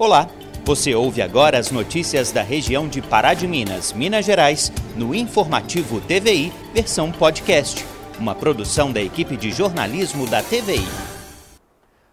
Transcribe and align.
Olá, 0.00 0.28
você 0.64 0.94
ouve 0.94 1.20
agora 1.20 1.58
as 1.58 1.72
notícias 1.72 2.30
da 2.30 2.40
região 2.40 2.86
de 2.86 3.02
Pará 3.02 3.34
de 3.34 3.48
Minas, 3.48 3.92
Minas 3.92 4.24
Gerais, 4.24 4.70
no 4.94 5.12
Informativo 5.12 6.00
TVI, 6.00 6.52
versão 6.72 7.10
podcast, 7.10 7.84
uma 8.16 8.32
produção 8.32 8.92
da 8.92 9.02
equipe 9.02 9.36
de 9.36 9.50
jornalismo 9.50 10.24
da 10.30 10.40
TVI. 10.40 10.86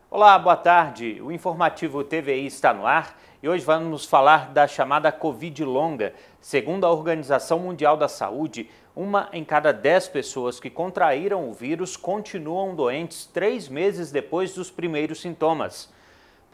Olá, 0.10 0.40
boa 0.40 0.58
tarde. 0.58 1.22
O 1.22 1.32
Informativo 1.32 2.04
TVI 2.04 2.48
está 2.48 2.74
no 2.74 2.88
ar 2.88 3.22
e 3.44 3.48
hoje 3.48 3.64
vamos 3.64 4.04
falar 4.04 4.52
da 4.52 4.68
chamada 4.68 5.12
Covid 5.12 5.64
longa. 5.64 6.16
Segundo 6.42 6.88
a 6.88 6.92
Organização 6.92 7.60
Mundial 7.60 7.96
da 7.96 8.08
Saúde, 8.08 8.68
uma 8.96 9.30
em 9.32 9.44
cada 9.44 9.72
dez 9.72 10.08
pessoas 10.08 10.60
que 10.60 10.72
contraíram 10.72 11.48
o 11.48 11.54
vírus 11.54 11.96
continuam 11.96 12.74
doentes 12.74 13.28
três 13.28 13.70
meses 13.70 14.12
depois 14.12 14.56
dos 14.56 14.72
primeiros 14.72 15.22
sintomas. 15.22 15.94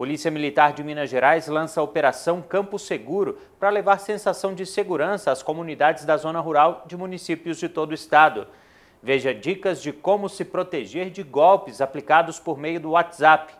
Polícia 0.02 0.31
Militar 0.31 0.73
de 0.73 0.83
Minas 0.83 1.11
Gerais 1.11 1.47
lança 1.47 1.79
a 1.79 1.83
Operação 1.83 2.41
Campo 2.41 2.79
Seguro 2.79 3.37
para 3.59 3.69
levar 3.69 4.00
sensação 4.00 4.55
de 4.55 4.65
segurança 4.65 5.32
às 5.32 5.43
comunidades 5.43 6.05
da 6.05 6.18
zona 6.18 6.39
rural 6.39 6.83
de 6.87 6.97
municípios 6.97 7.59
de 7.59 7.69
todo 7.69 7.92
o 7.92 7.93
estado. 7.93 8.47
Veja 9.04 9.32
dicas 9.32 9.79
de 9.79 9.93
como 9.93 10.28
se 10.28 10.43
proteger 10.43 11.11
de 11.11 11.21
golpes 11.21 11.82
aplicados 11.82 12.39
por 12.39 12.57
meio 12.57 12.79
do 12.79 12.89
WhatsApp. 12.89 13.54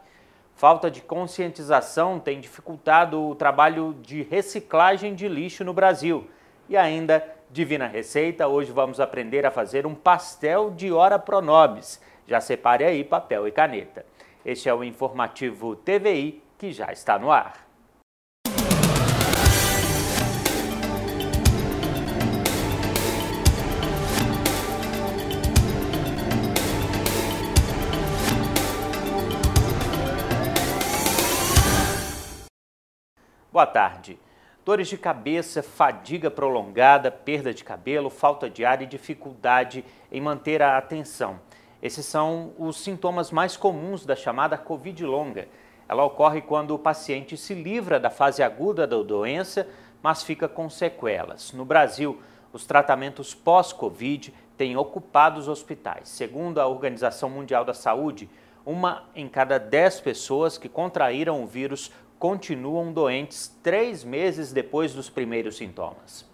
Falta 0.56 0.90
de 0.90 1.02
conscientização 1.02 2.20
tem 2.20 2.40
dificultado 2.40 3.22
o 3.22 3.36
trabalho 3.36 3.96
de 4.02 4.24
reciclagem 4.24 5.14
de 5.14 5.28
lixo 5.28 5.64
no 5.64 5.74
Brasil. 5.74 6.28
E 6.68 6.76
ainda, 6.76 7.24
divina 7.52 7.86
receita, 7.86 8.48
hoje 8.48 8.72
vamos 8.72 9.00
aprender 9.00 9.46
a 9.46 9.52
fazer 9.52 9.86
um 9.86 9.94
pastel 9.94 10.72
de 10.72 10.92
hora 10.92 11.20
pronobis. 11.20 12.02
Já 12.26 12.42
separe 12.42 12.84
aí 12.84 13.04
papel 13.04 13.48
e 13.48 13.52
caneta. 13.52 14.04
Este 14.44 14.68
é 14.68 14.74
o 14.74 14.84
informativo 14.84 15.76
TVI 15.76 16.42
que 16.58 16.72
já 16.72 16.92
está 16.92 17.20
no 17.20 17.32
ar. 17.32 17.68
Boa 33.52 33.68
tarde. 33.68 34.18
Dores 34.66 34.88
de 34.88 34.98
cabeça, 34.98 35.62
fadiga 35.62 36.32
prolongada, 36.32 37.12
perda 37.12 37.54
de 37.54 37.64
cabelo, 37.64 38.10
falta 38.10 38.50
de 38.50 38.66
ar 38.66 38.82
e 38.82 38.88
dificuldade 38.88 39.86
em 40.12 40.20
manter 40.20 40.64
a 40.64 40.78
atenção. 40.78 41.40
Esses 41.82 42.06
são 42.06 42.54
os 42.58 42.78
sintomas 42.78 43.32
mais 43.32 43.58
comuns 43.58 44.06
da 44.06 44.16
chamada 44.16 44.58
Covid 44.58 45.04
longa. 45.06 45.48
Ela 45.90 46.06
ocorre 46.06 46.42
quando 46.42 46.76
o 46.76 46.80
paciente 46.80 47.36
se 47.36 47.54
livra 47.54 48.00
da 48.00 48.10
fase 48.10 48.44
aguda 48.44 48.86
da 48.86 49.02
doença, 49.02 49.68
mas 50.02 50.24
fica 50.24 50.48
com 50.48 50.70
sequelas. 50.70 51.52
No 51.54 51.66
Brasil, 51.66 52.22
os 52.54 52.66
tratamentos 52.66 53.34
pós-Covid 53.34 54.34
têm 54.58 54.78
ocupado 54.78 55.40
os 55.40 55.48
hospitais. 55.48 56.10
Segundo 56.10 56.60
a 56.60 56.68
Organização 56.68 57.30
Mundial 57.30 57.66
da 57.66 57.74
Saúde, 57.74 58.30
uma 58.66 59.04
em 59.16 59.28
cada 59.28 59.58
dez 59.58 60.00
pessoas 60.00 60.58
que 60.58 60.70
contraíram 60.70 61.44
o 61.44 61.48
vírus 61.48 61.92
continuam 62.20 62.94
doentes 62.94 63.48
três 63.64 64.04
meses 64.04 64.54
depois 64.54 64.94
dos 64.94 65.10
primeiros 65.10 65.58
sintomas. 65.58 66.30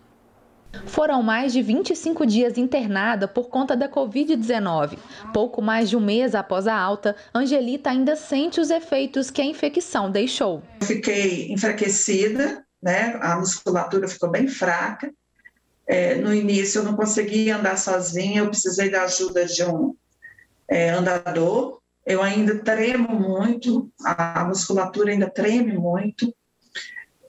Foram 0.86 1.22
mais 1.22 1.54
de 1.54 1.62
25 1.62 2.26
dias 2.26 2.58
internada 2.58 3.28
por 3.28 3.50
conta 3.50 3.76
da 3.76 3.90
Covid-19. 3.90 4.98
Pouco 5.34 5.62
mais 5.62 5.90
de 5.90 5.98
um 5.98 6.00
mês 6.00 6.36
após 6.36 6.68
a 6.68 6.76
alta, 6.76 7.16
Angelita 7.34 7.90
ainda 7.90 8.16
sente 8.16 8.60
os 8.60 8.70
efeitos 8.70 9.30
que 9.30 9.42
a 9.42 9.45
infecção 9.45 10.10
deixou. 10.12 10.62
Fiquei 10.82 11.52
enfraquecida, 11.52 12.64
né? 12.82 13.18
a 13.22 13.38
musculatura 13.38 14.08
ficou 14.08 14.30
bem 14.30 14.48
fraca. 14.48 15.12
É, 15.86 16.16
no 16.16 16.34
início 16.34 16.80
eu 16.80 16.84
não 16.84 16.95
conseguia 16.95 17.58
andar 17.58 17.78
sozinha, 17.78 18.42
eu 18.42 18.50
precisei 18.50 18.90
da 18.90 19.04
ajuda 19.04 19.45
de 19.45 19.64
um 19.64 19.95
é, 20.67 20.89
andador. 20.89 21.80
Eu 22.05 22.22
ainda 22.22 22.58
tremo 22.60 23.20
muito, 23.20 23.89
a 24.04 24.45
musculatura 24.45 25.11
ainda 25.11 25.30
treme 25.30 25.78
muito. 25.78 26.34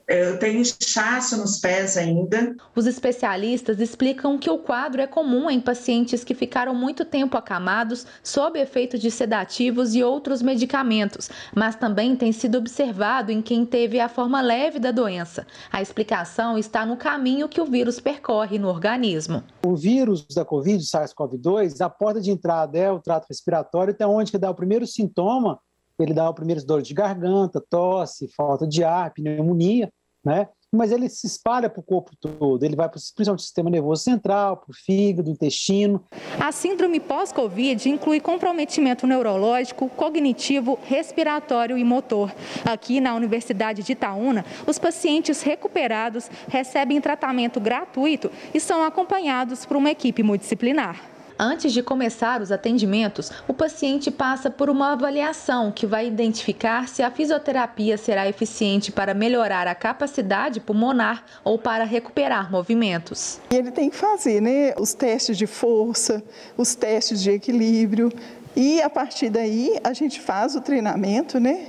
Eu 0.09 0.39
tenho 0.39 0.61
inchaço 0.61 1.37
nos 1.37 1.59
pés 1.59 1.95
ainda. 1.95 2.55
Os 2.75 2.87
especialistas 2.87 3.79
explicam 3.79 4.39
que 4.39 4.49
o 4.49 4.57
quadro 4.57 4.99
é 4.99 5.05
comum 5.05 5.51
em 5.51 5.61
pacientes 5.61 6.23
que 6.23 6.33
ficaram 6.33 6.73
muito 6.73 7.05
tempo 7.05 7.37
acamados 7.37 8.07
sob 8.23 8.59
efeito 8.59 8.97
de 8.97 9.11
sedativos 9.11 9.93
e 9.93 10.03
outros 10.03 10.41
medicamentos, 10.41 11.29
mas 11.55 11.75
também 11.75 12.15
tem 12.15 12.31
sido 12.31 12.57
observado 12.57 13.31
em 13.31 13.39
quem 13.39 13.63
teve 13.63 13.99
a 13.99 14.09
forma 14.09 14.41
leve 14.41 14.79
da 14.79 14.89
doença. 14.89 15.45
A 15.71 15.79
explicação 15.79 16.57
está 16.57 16.87
no 16.87 16.97
caminho 16.97 17.47
que 17.47 17.61
o 17.61 17.65
vírus 17.65 17.99
percorre 17.99 18.57
no 18.57 18.67
organismo. 18.67 19.43
O 19.63 19.75
vírus 19.75 20.25
da 20.25 20.43
Covid, 20.43 20.83
SARS-CoV-2, 20.83 21.81
a 21.81 21.89
porta 21.89 22.19
de 22.19 22.31
entrada 22.31 22.75
é 22.79 22.91
o 22.91 22.99
trato 22.99 23.27
respiratório, 23.29 23.93
até 23.93 24.07
onde 24.07 24.31
que 24.31 24.39
dá 24.39 24.49
o 24.49 24.55
primeiro 24.55 24.87
sintoma 24.87 25.59
ele 25.99 26.13
dá 26.13 26.29
o 26.29 26.33
primeiro 26.33 26.65
dor 26.65 26.81
de 26.81 26.93
garganta, 26.93 27.61
tosse, 27.69 28.29
falta 28.29 28.65
de 28.65 28.85
ar, 28.85 29.13
pneumonia 29.13 29.91
né? 30.23 30.47
Mas 30.71 30.91
ele 30.91 31.09
se 31.09 31.25
espalha 31.25 31.67
para 31.67 31.79
o 31.79 31.83
corpo 31.83 32.11
todo, 32.19 32.63
ele 32.63 32.75
vai 32.75 32.87
para 32.87 32.97
o 32.97 33.39
sistema 33.39 33.71
nervoso 33.71 34.03
central, 34.03 34.57
para 34.57 34.69
o 34.69 34.73
fígado, 34.73 35.31
intestino. 35.31 36.05
A 36.39 36.51
síndrome 36.51 36.99
pós-Covid 36.99 37.89
inclui 37.89 38.19
comprometimento 38.19 39.07
neurológico, 39.07 39.89
cognitivo, 39.89 40.77
respiratório 40.83 41.75
e 41.75 41.83
motor. 41.83 42.31
Aqui 42.63 43.01
na 43.01 43.15
Universidade 43.15 43.81
de 43.81 43.93
Itaúna, 43.93 44.45
os 44.67 44.77
pacientes 44.77 45.41
recuperados 45.41 46.29
recebem 46.47 47.01
tratamento 47.01 47.59
gratuito 47.59 48.29
e 48.53 48.59
são 48.59 48.83
acompanhados 48.83 49.65
por 49.65 49.75
uma 49.75 49.89
equipe 49.89 50.21
multidisciplinar. 50.21 51.18
Antes 51.41 51.71
de 51.71 51.81
começar 51.81 52.41
os 52.41 52.51
atendimentos, 52.51 53.31
o 53.47 53.53
paciente 53.53 54.11
passa 54.11 54.49
por 54.49 54.69
uma 54.69 54.91
avaliação 54.91 55.71
que 55.71 55.87
vai 55.87 56.05
identificar 56.05 56.89
se 56.89 57.01
a 57.01 57.09
fisioterapia 57.09 57.97
será 57.97 58.27
eficiente 58.27 58.91
para 58.91 59.13
melhorar 59.13 59.65
a 59.65 59.73
capacidade 59.73 60.59
pulmonar 60.59 61.23
ou 61.41 61.57
para 61.57 61.85
recuperar 61.85 62.51
movimentos. 62.51 63.39
Ele 63.49 63.71
tem 63.71 63.89
que 63.89 63.95
fazer 63.95 64.41
né, 64.41 64.73
os 64.77 64.93
testes 64.93 65.37
de 65.37 65.47
força, 65.47 66.21
os 66.57 66.75
testes 66.75 67.23
de 67.23 67.31
equilíbrio 67.31 68.11
e 68.53 68.81
a 68.81 68.89
partir 68.89 69.29
daí 69.29 69.79
a 69.81 69.93
gente 69.93 70.19
faz 70.19 70.57
o 70.57 70.61
treinamento 70.61 71.39
né, 71.39 71.67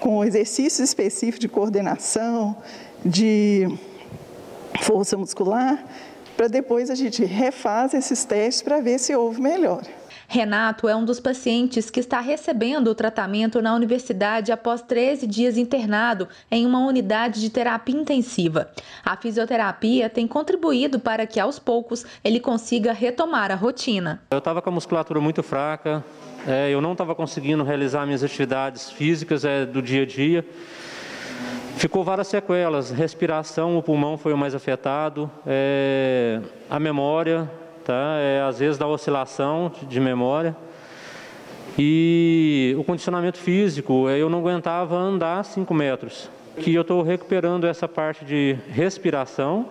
com 0.00 0.24
exercícios 0.24 0.80
específicos 0.80 1.38
de 1.38 1.48
coordenação, 1.48 2.56
de 3.04 3.68
força 4.80 5.16
muscular 5.16 5.84
para 6.36 6.48
depois 6.48 6.90
a 6.90 6.94
gente 6.94 7.24
refaz 7.24 7.94
esses 7.94 8.24
testes 8.24 8.62
para 8.62 8.80
ver 8.80 8.98
se 8.98 9.14
houve 9.16 9.40
melhora. 9.40 9.86
Renato 10.28 10.88
é 10.88 10.96
um 10.96 11.04
dos 11.04 11.20
pacientes 11.20 11.88
que 11.88 12.00
está 12.00 12.20
recebendo 12.20 12.88
o 12.88 12.94
tratamento 12.94 13.62
na 13.62 13.74
universidade 13.74 14.50
após 14.50 14.82
13 14.82 15.26
dias 15.26 15.56
internado 15.56 16.28
em 16.50 16.66
uma 16.66 16.84
unidade 16.84 17.40
de 17.40 17.48
terapia 17.48 17.94
intensiva. 17.94 18.68
A 19.04 19.16
fisioterapia 19.16 20.10
tem 20.10 20.26
contribuído 20.26 20.98
para 20.98 21.26
que, 21.26 21.38
aos 21.38 21.60
poucos, 21.60 22.04
ele 22.24 22.40
consiga 22.40 22.92
retomar 22.92 23.52
a 23.52 23.54
rotina. 23.54 24.20
Eu 24.30 24.38
estava 24.38 24.60
com 24.60 24.68
a 24.68 24.72
musculatura 24.72 25.20
muito 25.20 25.44
fraca, 25.44 26.04
é, 26.46 26.70
eu 26.70 26.80
não 26.80 26.92
estava 26.92 27.14
conseguindo 27.14 27.62
realizar 27.62 28.04
minhas 28.04 28.24
atividades 28.24 28.90
físicas 28.90 29.44
é, 29.44 29.64
do 29.64 29.80
dia 29.80 30.02
a 30.02 30.06
dia. 30.06 30.44
Ficou 31.76 32.02
várias 32.02 32.28
sequelas, 32.28 32.90
respiração, 32.90 33.76
o 33.76 33.82
pulmão 33.82 34.16
foi 34.16 34.32
o 34.32 34.36
mais 34.36 34.54
afetado, 34.54 35.30
é, 35.46 36.40
a 36.70 36.80
memória, 36.80 37.50
tá? 37.84 38.16
É, 38.18 38.40
às 38.40 38.58
vezes 38.58 38.78
dá 38.78 38.86
oscilação 38.86 39.70
de 39.82 40.00
memória. 40.00 40.56
E 41.78 42.74
o 42.78 42.82
condicionamento 42.82 43.36
físico, 43.36 44.08
é, 44.08 44.18
eu 44.18 44.30
não 44.30 44.38
aguentava 44.38 44.96
andar 44.96 45.44
5 45.44 45.74
metros. 45.74 46.30
Que 46.58 46.74
eu 46.74 46.80
estou 46.80 47.02
recuperando 47.02 47.66
essa 47.66 47.86
parte 47.86 48.24
de 48.24 48.56
respiração, 48.70 49.66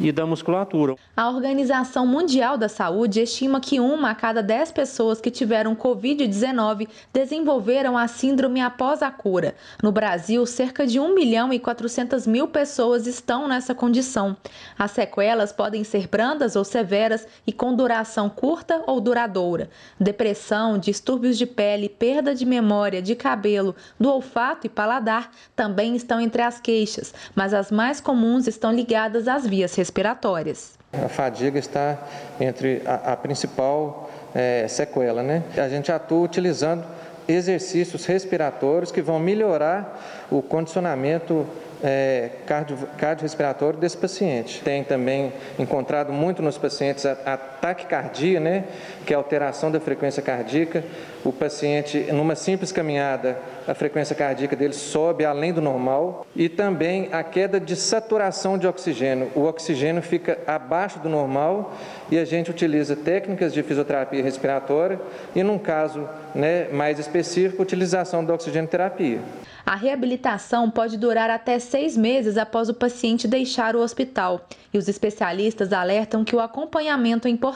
e 0.00 0.10
da 0.10 0.26
musculatura. 0.26 0.96
A 1.16 1.28
Organização 1.28 2.06
Mundial 2.06 2.56
da 2.56 2.68
Saúde 2.68 3.20
estima 3.20 3.60
que 3.60 3.80
uma 3.80 4.10
a 4.10 4.14
cada 4.14 4.42
dez 4.42 4.72
pessoas 4.72 5.20
que 5.20 5.30
tiveram 5.30 5.76
Covid-19 5.76 6.88
desenvolveram 7.12 7.96
a 7.96 8.08
síndrome 8.08 8.60
após 8.60 9.02
a 9.02 9.10
cura. 9.10 9.54
No 9.82 9.92
Brasil, 9.92 10.44
cerca 10.46 10.86
de 10.86 10.98
1 10.98 11.14
milhão 11.14 11.52
e 11.52 11.58
400 11.58 12.26
mil 12.26 12.48
pessoas 12.48 13.06
estão 13.06 13.46
nessa 13.46 13.74
condição. 13.74 14.36
As 14.78 14.92
sequelas 14.92 15.52
podem 15.52 15.84
ser 15.84 16.08
brandas 16.08 16.56
ou 16.56 16.64
severas 16.64 17.26
e 17.46 17.52
com 17.52 17.74
duração 17.74 18.28
curta 18.28 18.82
ou 18.86 19.00
duradoura. 19.00 19.68
Depressão, 19.98 20.78
distúrbios 20.78 21.36
de 21.36 21.46
pele, 21.46 21.88
perda 21.88 22.34
de 22.34 22.44
memória, 22.44 23.02
de 23.02 23.14
cabelo, 23.14 23.74
do 23.98 24.10
olfato 24.10 24.66
e 24.66 24.70
paladar 24.70 25.30
também 25.54 25.94
estão 25.94 26.20
entre 26.20 26.42
as 26.42 26.60
queixas, 26.60 27.14
mas 27.34 27.54
as 27.54 27.70
mais 27.70 28.00
comuns 28.00 28.46
estão 28.46 28.72
ligadas 28.72 29.28
às 29.28 29.46
vias 29.46 29.70
respiratórias. 29.82 30.78
A 30.92 31.08
fadiga 31.08 31.58
está 31.58 31.98
entre 32.40 32.82
a, 32.86 33.12
a 33.12 33.16
principal 33.16 34.08
é, 34.32 34.66
sequela, 34.68 35.22
né? 35.22 35.42
A 35.56 35.68
gente 35.68 35.90
atua 35.90 36.24
utilizando 36.24 36.84
exercícios 37.26 38.04
respiratórios 38.06 38.92
que 38.92 39.02
vão 39.02 39.18
melhorar 39.18 40.26
o 40.30 40.40
condicionamento 40.40 41.46
é, 41.82 42.30
cardio, 42.46 42.76
cardiorrespiratório 42.96 43.78
desse 43.78 43.96
paciente. 43.96 44.62
Tem 44.62 44.84
também 44.84 45.32
encontrado 45.58 46.12
muito 46.12 46.42
nos 46.42 46.56
pacientes 46.56 47.04
a, 47.04 47.16
a 47.26 47.38
taquicardia, 47.62 48.40
né, 48.40 48.64
que 49.06 49.14
é 49.14 49.16
a 49.16 49.18
alteração 49.20 49.70
da 49.70 49.78
frequência 49.78 50.20
cardíaca. 50.20 50.82
O 51.24 51.32
paciente, 51.32 52.08
numa 52.12 52.34
simples 52.34 52.72
caminhada, 52.72 53.38
a 53.68 53.72
frequência 53.72 54.16
cardíaca 54.16 54.56
dele 54.56 54.72
sobe 54.72 55.24
além 55.24 55.52
do 55.52 55.60
normal 55.60 56.26
e 56.34 56.48
também 56.48 57.08
a 57.12 57.22
queda 57.22 57.60
de 57.60 57.76
saturação 57.76 58.58
de 58.58 58.66
oxigênio. 58.66 59.30
O 59.36 59.44
oxigênio 59.44 60.02
fica 60.02 60.40
abaixo 60.44 60.98
do 60.98 61.08
normal 61.08 61.72
e 62.10 62.18
a 62.18 62.24
gente 62.24 62.50
utiliza 62.50 62.96
técnicas 62.96 63.54
de 63.54 63.62
fisioterapia 63.62 64.20
respiratória 64.20 65.00
e, 65.32 65.44
num 65.44 65.58
caso 65.58 66.08
né, 66.34 66.66
mais 66.72 66.98
específico, 66.98 67.62
utilização 67.62 68.24
da 68.24 68.34
oxigenoterapia. 68.34 69.20
A 69.64 69.76
reabilitação 69.76 70.68
pode 70.68 70.98
durar 70.98 71.30
até 71.30 71.60
seis 71.60 71.96
meses 71.96 72.36
após 72.36 72.68
o 72.68 72.74
paciente 72.74 73.28
deixar 73.28 73.76
o 73.76 73.80
hospital. 73.80 74.48
E 74.74 74.78
os 74.78 74.88
especialistas 74.88 75.72
alertam 75.72 76.24
que 76.24 76.34
o 76.34 76.40
acompanhamento 76.40 77.28
é 77.28 77.30
importante, 77.30 77.51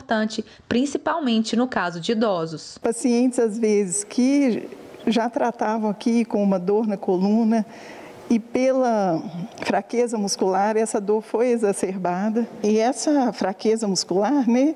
principalmente 0.69 1.57
no 1.57 1.67
caso 1.67 2.01
de 2.01 2.13
idosos. 2.13 2.79
Pacientes, 2.79 3.39
às 3.39 3.59
vezes, 3.59 4.05
que 4.05 4.69
já 5.07 5.31
tratavam 5.31 5.91
aqui 5.91 6.25
com 6.25 6.43
uma 6.43 6.59
dor 6.59 6.87
na 6.87 6.97
coluna, 6.97 7.65
e 8.29 8.41
pela 8.41 9.23
fraqueza 9.65 10.19
muscular, 10.19 10.77
essa 10.77 11.01
dor 11.01 11.23
foi 11.23 11.49
exacerbada. 11.49 12.47
E 12.63 12.79
essa 12.79 13.33
fraqueza 13.33 13.87
muscular, 13.87 14.49
né, 14.49 14.75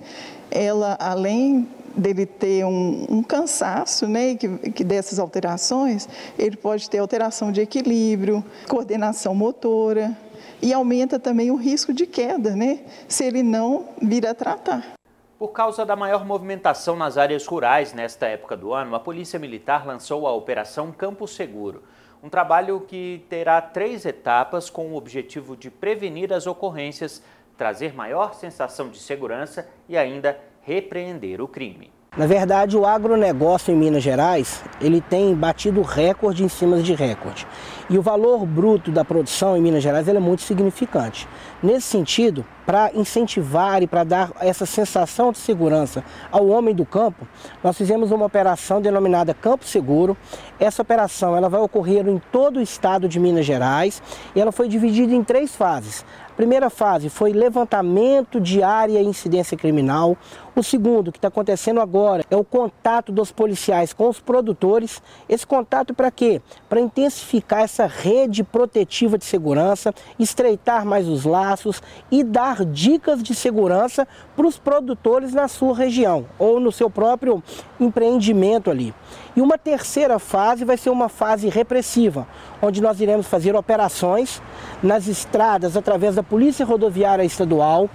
ela 0.50 0.96
além 1.00 1.68
dele 1.96 2.24
ter 2.26 2.64
um, 2.64 3.06
um 3.10 3.22
cansaço, 3.22 4.06
né, 4.06 4.36
que, 4.36 4.48
que 4.70 4.84
dessas 4.84 5.18
alterações, 5.18 6.08
ele 6.38 6.56
pode 6.56 6.88
ter 6.88 6.98
alteração 6.98 7.50
de 7.50 7.60
equilíbrio, 7.60 8.44
coordenação 8.68 9.34
motora 9.34 10.16
e 10.62 10.72
aumenta 10.72 11.18
também 11.18 11.50
o 11.50 11.56
risco 11.56 11.92
de 11.92 12.06
queda, 12.06 12.54
né, 12.54 12.80
se 13.08 13.24
ele 13.24 13.42
não 13.42 13.86
vir 14.00 14.26
a 14.26 14.34
tratar. 14.34 14.99
Por 15.40 15.52
causa 15.52 15.86
da 15.86 15.96
maior 15.96 16.22
movimentação 16.22 16.96
nas 16.96 17.16
áreas 17.16 17.46
rurais 17.46 17.94
nesta 17.94 18.26
época 18.26 18.54
do 18.54 18.74
ano, 18.74 18.94
a 18.94 19.00
Polícia 19.00 19.38
Militar 19.38 19.86
lançou 19.86 20.26
a 20.26 20.34
Operação 20.34 20.92
Campo 20.92 21.26
Seguro. 21.26 21.82
Um 22.22 22.28
trabalho 22.28 22.78
que 22.82 23.24
terá 23.26 23.58
três 23.62 24.04
etapas 24.04 24.68
com 24.68 24.88
o 24.88 24.96
objetivo 24.96 25.56
de 25.56 25.70
prevenir 25.70 26.30
as 26.30 26.46
ocorrências, 26.46 27.22
trazer 27.56 27.94
maior 27.94 28.34
sensação 28.34 28.90
de 28.90 28.98
segurança 28.98 29.66
e 29.88 29.96
ainda 29.96 30.38
repreender 30.60 31.40
o 31.40 31.48
crime. 31.48 31.90
Na 32.16 32.26
verdade, 32.26 32.76
o 32.76 32.84
agronegócio 32.84 33.72
em 33.72 33.76
Minas 33.76 34.02
Gerais, 34.02 34.64
ele 34.80 35.00
tem 35.00 35.32
batido 35.32 35.80
recorde 35.80 36.42
em 36.42 36.48
cima 36.48 36.78
de 36.82 36.92
recorde. 36.92 37.46
E 37.88 37.96
o 37.96 38.02
valor 38.02 38.44
bruto 38.44 38.90
da 38.90 39.04
produção 39.04 39.56
em 39.56 39.60
Minas 39.62 39.82
Gerais 39.82 40.08
é 40.08 40.18
muito 40.18 40.42
significante. 40.42 41.28
Nesse 41.62 41.86
sentido, 41.86 42.44
para 42.66 42.90
incentivar 42.94 43.82
e 43.82 43.86
para 43.86 44.04
dar 44.04 44.32
essa 44.40 44.66
sensação 44.66 45.30
de 45.30 45.38
segurança 45.38 46.04
ao 46.32 46.46
homem 46.48 46.74
do 46.74 46.84
campo, 46.84 47.26
nós 47.62 47.76
fizemos 47.76 48.10
uma 48.10 48.26
operação 48.26 48.80
denominada 48.80 49.32
Campo 49.32 49.64
Seguro. 49.64 50.16
Essa 50.58 50.82
operação 50.82 51.36
ela 51.36 51.48
vai 51.48 51.60
ocorrer 51.60 52.08
em 52.08 52.20
todo 52.30 52.58
o 52.58 52.62
estado 52.62 53.08
de 53.08 53.20
Minas 53.20 53.46
Gerais 53.46 54.02
e 54.34 54.40
ela 54.40 54.52
foi 54.52 54.68
dividida 54.68 55.14
em 55.14 55.22
três 55.22 55.54
fases. 55.54 56.04
A 56.30 56.32
primeira 56.40 56.70
fase 56.70 57.10
foi 57.10 57.32
levantamento 57.32 58.40
de 58.40 58.62
área 58.62 59.00
e 59.00 59.04
incidência 59.04 59.56
criminal. 59.56 60.16
O 60.54 60.64
segundo, 60.64 61.12
que 61.12 61.18
está 61.18 61.28
acontecendo 61.28 61.80
agora, 61.80 62.24
é 62.28 62.36
o 62.36 62.44
contato 62.44 63.12
dos 63.12 63.30
policiais 63.30 63.92
com 63.92 64.08
os 64.08 64.18
produtores. 64.18 65.00
Esse 65.28 65.46
contato 65.46 65.94
para 65.94 66.10
quê? 66.10 66.42
Para 66.68 66.80
intensificar 66.80 67.60
essa 67.60 67.86
rede 67.86 68.42
protetiva 68.42 69.16
de 69.16 69.24
segurança, 69.24 69.94
estreitar 70.18 70.84
mais 70.84 71.06
os 71.06 71.24
laços 71.24 71.80
e 72.10 72.24
dar 72.24 72.64
dicas 72.64 73.22
de 73.22 73.32
segurança 73.32 74.08
para 74.34 74.46
os 74.46 74.58
produtores 74.58 75.32
na 75.32 75.46
sua 75.46 75.74
região 75.74 76.26
ou 76.36 76.58
no 76.58 76.72
seu 76.72 76.90
próprio 76.90 77.42
empreendimento 77.78 78.70
ali. 78.70 78.92
E 79.36 79.40
uma 79.40 79.56
terceira 79.56 80.18
fase 80.18 80.64
vai 80.64 80.76
ser 80.76 80.90
uma 80.90 81.08
fase 81.08 81.48
repressiva, 81.48 82.26
onde 82.60 82.82
nós 82.82 83.00
iremos 83.00 83.28
fazer 83.28 83.54
operações 83.54 84.42
nas 84.82 85.06
estradas 85.06 85.76
através 85.76 86.16
da 86.16 86.22
Polícia 86.22 86.66
Rodoviária 86.66 87.22
Estadual, 87.22 87.88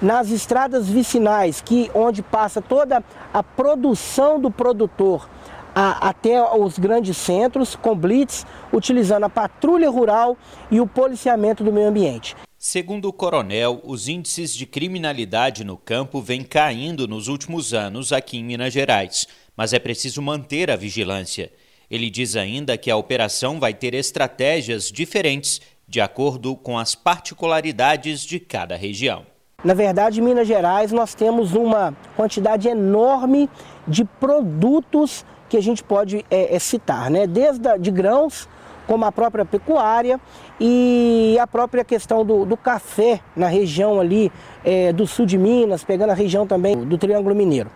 nas 0.00 0.30
estradas 0.30 0.88
vicinais, 0.88 1.60
que 1.60 1.90
onde 1.94 2.22
passa 2.22 2.62
toda 2.62 3.02
a 3.32 3.42
produção 3.42 4.40
do 4.40 4.50
produtor 4.50 5.28
a, 5.74 6.08
até 6.08 6.42
os 6.56 6.78
grandes 6.78 7.16
centros, 7.16 7.76
com 7.76 7.96
blitz, 7.96 8.44
utilizando 8.72 9.24
a 9.24 9.30
patrulha 9.30 9.88
rural 9.88 10.36
e 10.70 10.80
o 10.80 10.86
policiamento 10.86 11.62
do 11.62 11.72
meio 11.72 11.88
ambiente. 11.88 12.36
Segundo 12.58 13.08
o 13.08 13.12
coronel, 13.12 13.80
os 13.84 14.08
índices 14.08 14.52
de 14.52 14.66
criminalidade 14.66 15.62
no 15.62 15.76
campo 15.76 16.20
vêm 16.20 16.42
caindo 16.42 17.06
nos 17.06 17.28
últimos 17.28 17.72
anos 17.72 18.12
aqui 18.12 18.38
em 18.38 18.44
Minas 18.44 18.72
Gerais, 18.72 19.28
mas 19.56 19.72
é 19.72 19.78
preciso 19.78 20.20
manter 20.20 20.68
a 20.68 20.74
vigilância. 20.74 21.52
Ele 21.88 22.10
diz 22.10 22.34
ainda 22.34 22.76
que 22.76 22.90
a 22.90 22.96
operação 22.96 23.60
vai 23.60 23.72
ter 23.72 23.94
estratégias 23.94 24.90
diferentes 24.90 25.60
de 25.86 26.00
acordo 26.00 26.56
com 26.56 26.76
as 26.76 26.96
particularidades 26.96 28.22
de 28.22 28.40
cada 28.40 28.76
região. 28.76 29.24
Na 29.64 29.74
verdade, 29.74 30.20
em 30.20 30.22
Minas 30.22 30.46
Gerais, 30.46 30.92
nós 30.92 31.14
temos 31.14 31.52
uma 31.52 31.92
quantidade 32.14 32.68
enorme 32.68 33.50
de 33.88 34.04
produtos 34.04 35.26
que 35.48 35.56
a 35.56 35.60
gente 35.60 35.82
pode 35.82 36.24
é, 36.30 36.54
é, 36.54 36.58
citar, 36.60 37.10
né? 37.10 37.26
desde 37.26 37.66
a, 37.66 37.76
de 37.76 37.90
grãos 37.90 38.48
como 38.86 39.04
a 39.04 39.10
própria 39.10 39.44
pecuária 39.44 40.20
e 40.60 41.36
a 41.40 41.46
própria 41.48 41.82
questão 41.82 42.24
do, 42.24 42.44
do 42.44 42.56
café 42.56 43.18
na 43.34 43.48
região 43.48 43.98
ali 43.98 44.30
é, 44.64 44.92
do 44.92 45.08
sul 45.08 45.26
de 45.26 45.36
Minas, 45.36 45.82
pegando 45.82 46.10
a 46.10 46.14
região 46.14 46.46
também 46.46 46.76
do 46.76 46.96
Triângulo 46.96 47.34
Mineiro. 47.34 47.68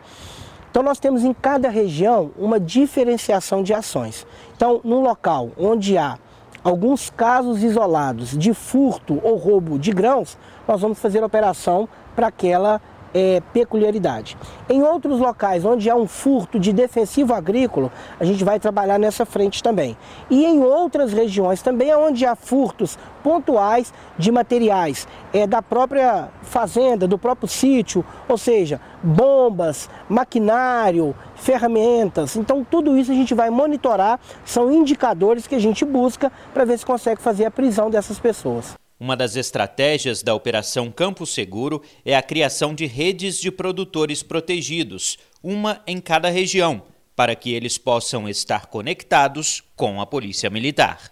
Então 0.71 0.85
nós 0.85 1.01
temos 1.01 1.25
em 1.25 1.35
cada 1.35 1.69
região 1.69 2.31
uma 2.39 2.61
diferenciação 2.61 3.61
de 3.61 3.75
ações. 3.75 4.25
Então, 4.57 4.81
no 4.85 5.01
local 5.01 5.51
onde 5.59 5.99
há 5.99 6.17
alguns 6.63 7.11
casos 7.11 7.61
isolados 7.65 8.39
de 8.39 8.55
furto 8.55 9.19
ou 9.25 9.37
roubo 9.37 9.81
de 9.81 9.91
grãos, 9.91 10.39
nós 10.67 10.81
vamos 10.81 10.99
fazer 10.99 11.23
operação 11.23 11.89
para 12.15 12.29
aquela 12.29 12.81
é, 13.15 13.43
peculiaridade. 13.53 14.37
Em 14.69 14.83
outros 14.83 15.19
locais 15.21 15.65
onde 15.65 15.91
há 15.91 15.95
um 15.95 16.07
furto 16.07 16.59
de 16.59 16.73
defensivo 16.73 17.35
agrícola, 17.35 17.91
a 18.19 18.25
gente 18.25 18.43
vai 18.45 18.59
trabalhar 18.59 18.99
nessa 18.99 19.25
frente 19.25 19.63
também. 19.63 19.97
E 20.31 20.45
em 20.45 20.63
outras 20.63 21.13
regiões 21.13 21.63
também 21.63 21.95
onde 21.95 22.25
há 22.25 22.35
furtos 22.35 22.99
pontuais 23.23 23.93
de 24.19 24.33
materiais 24.33 25.07
é, 25.33 25.47
da 25.47 25.63
própria 25.63 26.29
fazenda, 26.43 27.07
do 27.07 27.19
próprio 27.19 27.49
sítio, 27.49 28.05
ou 28.29 28.39
seja, 28.39 28.81
bombas, 29.03 29.89
maquinário, 30.09 31.15
ferramentas. 31.35 32.37
Então 32.37 32.67
tudo 32.69 32.97
isso 32.97 33.13
a 33.13 33.15
gente 33.15 33.35
vai 33.35 33.51
monitorar, 33.51 34.19
são 34.45 34.73
indicadores 34.73 35.47
que 35.47 35.55
a 35.55 35.61
gente 35.61 35.85
busca 35.85 36.33
para 36.53 36.65
ver 36.65 36.79
se 36.79 36.87
consegue 36.87 37.21
fazer 37.21 37.45
a 37.45 37.51
prisão 37.51 37.91
dessas 37.91 38.19
pessoas. 38.19 38.82
Uma 39.03 39.17
das 39.17 39.35
estratégias 39.35 40.23
da 40.23 40.33
Operação 40.33 40.89
Campo 40.89 41.27
Seguro 41.27 41.83
é 42.05 42.15
a 42.15 42.23
criação 42.23 42.73
de 42.73 42.87
redes 42.87 43.41
de 43.41 43.51
produtores 43.51 44.23
protegidos, 44.23 45.19
uma 45.43 45.81
em 45.89 46.01
cada 46.01 46.31
região, 46.31 46.83
para 47.17 47.35
que 47.35 47.53
eles 47.53 47.77
possam 47.77 48.29
estar 48.29 48.67
conectados 48.67 49.61
com 49.75 50.01
a 50.01 50.07
Polícia 50.07 50.49
Militar. 50.49 51.11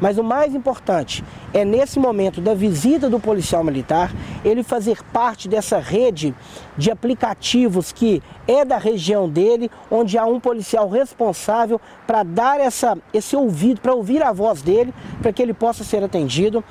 Mas 0.00 0.16
o 0.16 0.24
mais 0.24 0.54
importante 0.54 1.22
é 1.52 1.62
nesse 1.62 1.98
momento 1.98 2.40
da 2.40 2.54
visita 2.54 3.10
do 3.10 3.20
policial 3.20 3.62
militar, 3.62 4.10
ele 4.42 4.62
fazer 4.62 5.02
parte 5.12 5.46
dessa 5.46 5.78
rede 5.78 6.34
de 6.78 6.90
aplicativos 6.90 7.92
que 7.92 8.22
é 8.48 8.64
da 8.64 8.78
região 8.78 9.28
dele, 9.28 9.70
onde 9.90 10.16
há 10.16 10.24
um 10.24 10.40
policial 10.40 10.88
responsável 10.88 11.78
para 12.06 12.22
dar 12.22 12.58
essa, 12.58 12.96
esse 13.12 13.36
ouvido, 13.36 13.82
para 13.82 13.92
ouvir 13.92 14.22
a 14.22 14.32
voz 14.32 14.62
dele, 14.62 14.94
para 15.20 15.34
que 15.34 15.42
ele 15.42 15.52
possa 15.52 15.84
ser 15.84 16.02
atendido 16.02 16.64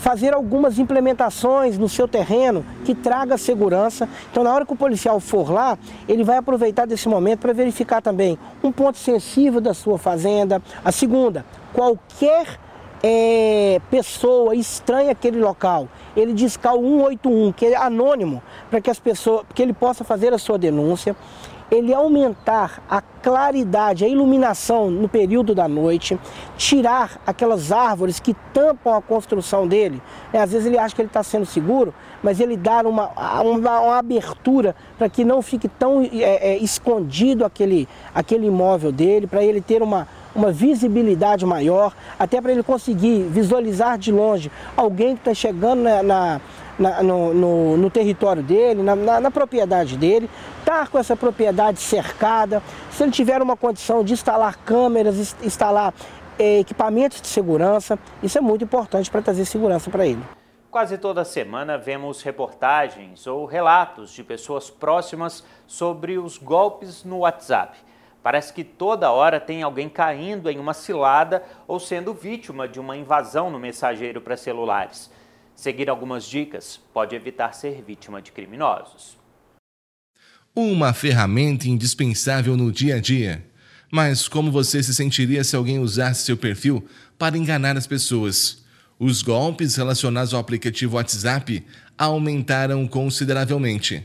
fazer 0.00 0.32
algumas 0.34 0.78
implementações 0.78 1.78
no 1.78 1.88
seu 1.88 2.08
terreno 2.08 2.64
que 2.84 2.94
traga 2.94 3.36
segurança. 3.36 4.08
Então, 4.30 4.42
na 4.42 4.52
hora 4.52 4.66
que 4.66 4.72
o 4.72 4.76
policial 4.76 5.20
for 5.20 5.50
lá, 5.50 5.78
ele 6.08 6.24
vai 6.24 6.38
aproveitar 6.38 6.86
desse 6.86 7.08
momento 7.08 7.40
para 7.40 7.52
verificar 7.52 8.00
também 8.00 8.38
um 8.62 8.72
ponto 8.72 8.98
sensível 8.98 9.60
da 9.60 9.74
sua 9.74 9.98
fazenda. 9.98 10.62
A 10.84 10.90
segunda, 10.90 11.44
qualquer 11.72 12.58
é, 13.02 13.80
pessoa 13.90 14.54
estranha 14.54 15.12
aquele 15.12 15.38
local, 15.38 15.88
ele 16.16 16.32
discar 16.32 16.74
o 16.74 16.82
181, 16.82 17.52
que 17.52 17.66
é 17.66 17.76
anônimo, 17.76 18.42
para 18.70 18.80
que 18.80 18.90
as 18.90 18.98
pessoas, 18.98 19.44
que 19.54 19.62
ele 19.62 19.72
possa 19.72 20.02
fazer 20.02 20.32
a 20.32 20.38
sua 20.38 20.58
denúncia. 20.58 21.14
Ele 21.70 21.94
aumentar 21.94 22.82
a 22.90 23.00
claridade, 23.00 24.04
a 24.04 24.08
iluminação 24.08 24.90
no 24.90 25.08
período 25.08 25.54
da 25.54 25.68
noite, 25.68 26.18
tirar 26.56 27.20
aquelas 27.26 27.70
árvores 27.70 28.18
que 28.18 28.34
tampam 28.52 28.96
a 28.96 29.02
construção 29.02 29.68
dele. 29.68 30.02
É, 30.32 30.40
às 30.40 30.52
vezes 30.52 30.66
ele 30.66 30.78
acha 30.78 30.94
que 30.94 31.00
ele 31.00 31.08
está 31.08 31.22
sendo 31.22 31.46
seguro, 31.46 31.94
mas 32.22 32.40
ele 32.40 32.56
dá 32.56 32.80
uma, 32.80 33.10
uma, 33.42 33.80
uma 33.80 33.98
abertura 33.98 34.74
para 34.98 35.08
que 35.08 35.24
não 35.24 35.42
fique 35.42 35.68
tão 35.68 36.02
é, 36.02 36.52
é, 36.52 36.58
escondido 36.58 37.44
aquele, 37.44 37.88
aquele 38.14 38.46
imóvel 38.46 38.90
dele, 38.90 39.26
para 39.26 39.44
ele 39.44 39.60
ter 39.60 39.82
uma, 39.82 40.08
uma 40.34 40.50
visibilidade 40.50 41.46
maior, 41.46 41.94
até 42.18 42.40
para 42.40 42.52
ele 42.52 42.62
conseguir 42.62 43.22
visualizar 43.24 43.98
de 43.98 44.10
longe 44.10 44.50
alguém 44.76 45.14
que 45.14 45.20
está 45.20 45.34
chegando 45.34 45.82
na, 45.82 46.02
na 46.02 46.40
na, 46.80 47.02
no, 47.02 47.34
no, 47.34 47.76
no, 47.76 47.90
território 47.90 48.42
dele, 48.42 48.82
na, 48.82 48.96
na, 48.96 49.20
na 49.20 49.30
propriedade 49.30 49.96
dele, 49.96 50.28
estar 50.58 50.88
com 50.88 50.98
essa 50.98 51.14
propriedade 51.14 51.78
cercada, 51.78 52.62
se 52.90 53.02
ele 53.02 53.12
tiver 53.12 53.42
uma 53.42 53.56
condição 53.56 54.02
de 54.02 54.14
instalar 54.14 54.56
câmeras, 54.64 55.36
instalar 55.42 55.92
é, 56.38 56.58
equipamentos 56.58 57.20
de 57.20 57.28
segurança, 57.28 57.98
isso 58.22 58.38
é 58.38 58.40
muito 58.40 58.64
importante 58.64 59.10
para 59.10 59.20
trazer 59.20 59.44
segurança 59.44 59.90
para 59.90 60.06
ele. 60.06 60.22
Quase 60.70 60.96
toda 60.96 61.24
semana 61.24 61.76
vemos 61.76 62.22
reportagens 62.22 63.26
ou 63.26 63.44
relatos 63.44 64.12
de 64.12 64.24
pessoas 64.24 64.70
próximas 64.70 65.44
sobre 65.66 66.16
os 66.16 66.38
golpes 66.38 67.04
no 67.04 67.18
WhatsApp. 67.18 67.76
Parece 68.22 68.52
que 68.52 68.62
toda 68.62 69.10
hora 69.10 69.40
tem 69.40 69.62
alguém 69.62 69.88
caindo 69.88 70.48
em 70.48 70.58
uma 70.58 70.72
cilada 70.72 71.42
ou 71.66 71.80
sendo 71.80 72.14
vítima 72.14 72.68
de 72.68 72.78
uma 72.78 72.96
invasão 72.96 73.50
no 73.50 73.58
mensageiro 73.58 74.20
para 74.20 74.36
celulares. 74.36 75.10
Seguir 75.60 75.90
algumas 75.90 76.24
dicas 76.24 76.80
pode 76.90 77.14
evitar 77.14 77.52
ser 77.52 77.84
vítima 77.86 78.22
de 78.22 78.32
criminosos. 78.32 79.18
Uma 80.56 80.94
ferramenta 80.94 81.68
indispensável 81.68 82.56
no 82.56 82.72
dia 82.72 82.94
a 82.94 82.98
dia. 82.98 83.44
Mas 83.92 84.26
como 84.26 84.50
você 84.50 84.82
se 84.82 84.94
sentiria 84.94 85.44
se 85.44 85.54
alguém 85.54 85.78
usasse 85.78 86.24
seu 86.24 86.34
perfil 86.34 86.82
para 87.18 87.36
enganar 87.36 87.76
as 87.76 87.86
pessoas? 87.86 88.64
Os 88.98 89.20
golpes 89.20 89.76
relacionados 89.76 90.32
ao 90.32 90.40
aplicativo 90.40 90.96
WhatsApp 90.96 91.62
aumentaram 91.98 92.88
consideravelmente. 92.88 94.02